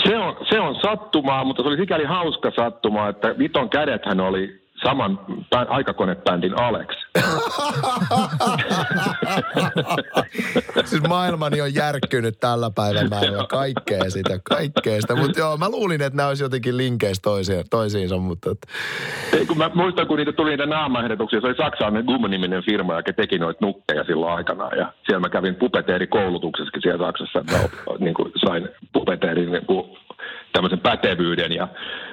Se 0.03 0.17
on, 0.17 0.35
se 0.49 0.59
on 0.59 0.75
sattumaa, 0.81 1.43
mutta 1.43 1.63
se 1.63 1.67
oli 1.67 1.77
sikäli 1.77 2.03
hauska 2.03 2.51
sattuma, 2.55 3.09
että 3.09 3.37
Viton 3.37 3.69
kädethän 3.69 4.19
oli 4.19 4.64
saman 4.85 5.19
pä- 5.55 5.69
aikakonebändin 5.69 6.59
Alex. 6.59 6.87
siis 10.85 11.01
maailmani 11.07 11.61
on 11.61 11.73
järkkynyt 11.73 12.39
tällä 12.39 12.71
päivänä 12.75 13.19
jo 13.21 13.47
kaikkea 13.47 14.09
sitä, 14.09 14.39
kaikkea 14.43 15.01
sitä. 15.01 15.15
Mutta 15.15 15.39
joo, 15.39 15.57
mä 15.57 15.69
luulin, 15.69 16.01
että 16.01 16.17
nämä 16.17 16.29
olisi 16.29 16.43
jotenkin 16.43 16.77
linkeissä 16.77 17.21
toisiin, 17.21 17.65
toisiinsa, 17.69 18.17
mutta... 18.17 18.51
Et, 18.51 18.67
Ei, 19.33 19.45
kun 19.45 19.57
mä 19.57 19.71
muistan, 19.73 20.07
kun 20.07 20.17
niitä 20.17 20.31
tuli 20.31 20.49
niitä 20.49 20.65
naamaehdotuksia, 20.65 21.41
se 21.41 21.47
oli 21.47 21.55
saksalainen 21.55 22.05
Gum-niminen 22.05 22.63
firma, 22.63 22.95
joka 22.95 23.13
teki 23.13 23.37
noita 23.37 23.65
nukkeja 23.65 24.03
silloin 24.03 24.33
aikanaan. 24.33 24.77
Ja 24.77 24.93
siellä 25.05 25.19
mä 25.19 25.29
kävin 25.29 25.55
pupeteerikoulutuksessakin 25.55 26.81
siellä 26.81 27.05
Saksassa, 27.05 27.39
että 27.39 27.53
mä 27.53 27.59
niin 27.99 28.13
kuin 28.13 28.31
sain 28.35 28.69
pupeteerin 28.93 29.51
niin 29.51 29.65
kuin 29.65 29.97
tämmöisen 30.55 30.79
pätevyyden. 30.79 31.51
Ja, 31.51 31.67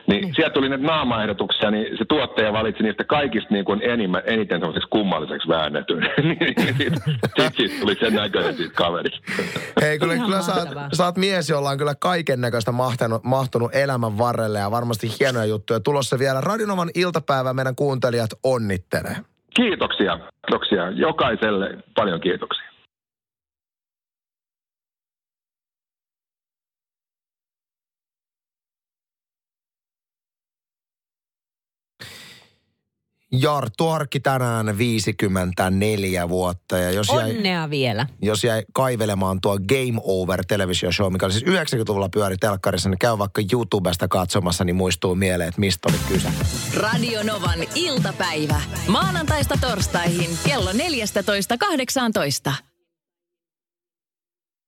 niin 0.06 0.34
sieltä 0.34 0.54
tuli 0.54 0.68
näitä 0.68 0.84
naamaehdotuksia, 0.86 1.70
niin 1.70 1.98
se 1.98 2.04
tuottaja 2.04 2.52
valitsi 2.52 2.82
niistä 2.82 3.04
kaikista 3.04 3.54
niin 3.54 3.64
kuin 3.64 3.80
enimmä, 3.82 4.18
eniten 4.18 4.60
semmoiseksi 4.60 4.88
kummalliseksi 4.88 5.48
väännetyn. 5.48 5.98
Niin 6.22 6.54
siitä, 6.60 6.72
siitä, 6.76 7.50
siitä 7.56 7.80
tuli 7.80 7.94
sen 7.94 8.14
näköinen 8.14 8.56
siitä 8.56 8.74
kaverista. 8.74 9.20
hei, 9.82 9.98
kyllä, 9.98 10.14
Ihan 10.14 10.26
kyllä 10.26 10.42
sä, 10.42 10.52
oot, 10.52 10.64
mahtavaa. 10.64 10.88
sä 10.92 11.04
oot 11.04 11.16
mies, 11.16 11.50
jolla 11.50 11.70
on 11.70 11.78
kyllä 11.78 11.94
kaiken 12.00 12.40
näköistä 12.40 12.72
mahtunut, 12.72 13.24
mahtunut 13.24 13.74
elämän 13.74 14.18
varrelle 14.18 14.58
ja 14.58 14.70
varmasti 14.70 15.08
hienoja 15.20 15.44
juttuja. 15.44 15.80
Tulossa 15.80 16.18
vielä 16.18 16.40
Radionovan 16.40 16.90
iltapäivä 16.94 17.52
meidän 17.52 17.76
kuuntelijat 17.76 18.30
onnittelee. 18.44 19.16
Kiitoksia, 19.54 20.18
kiitoksia. 20.18 20.90
Jokaiselle 20.90 21.78
paljon 21.94 22.20
kiitoksia. 22.20 22.71
Jarttu 33.32 33.88
Arkki 33.88 34.20
tänään 34.20 34.78
54 34.78 36.28
vuotta 36.28 36.78
ja 36.78 36.90
jos 36.90 37.08
jäi, 37.08 37.30
Onnea 37.30 37.70
vielä. 37.70 38.06
jos 38.22 38.44
jäi 38.44 38.62
kaivelemaan 38.74 39.40
tuo 39.40 39.58
Game 39.58 40.00
Over 40.04 40.44
televisioshow, 40.48 41.12
mikä 41.12 41.26
oli 41.26 41.32
siis 41.32 41.44
90-luvulla 41.44 42.08
pyöri 42.08 42.36
telkkarissa, 42.36 42.88
niin 42.88 42.98
käy 42.98 43.18
vaikka 43.18 43.42
YouTubesta 43.52 44.08
katsomassa, 44.08 44.64
niin 44.64 44.76
muistuu 44.76 45.14
mieleen, 45.14 45.48
että 45.48 45.60
mistä 45.60 45.88
oli 45.88 45.98
kyse. 46.08 46.28
Radio 46.76 47.22
Novan 47.22 47.58
iltapäivä. 47.74 48.60
Maanantaista 48.88 49.58
torstaihin 49.60 50.38
kello 50.44 50.72
14.18. 50.72 50.76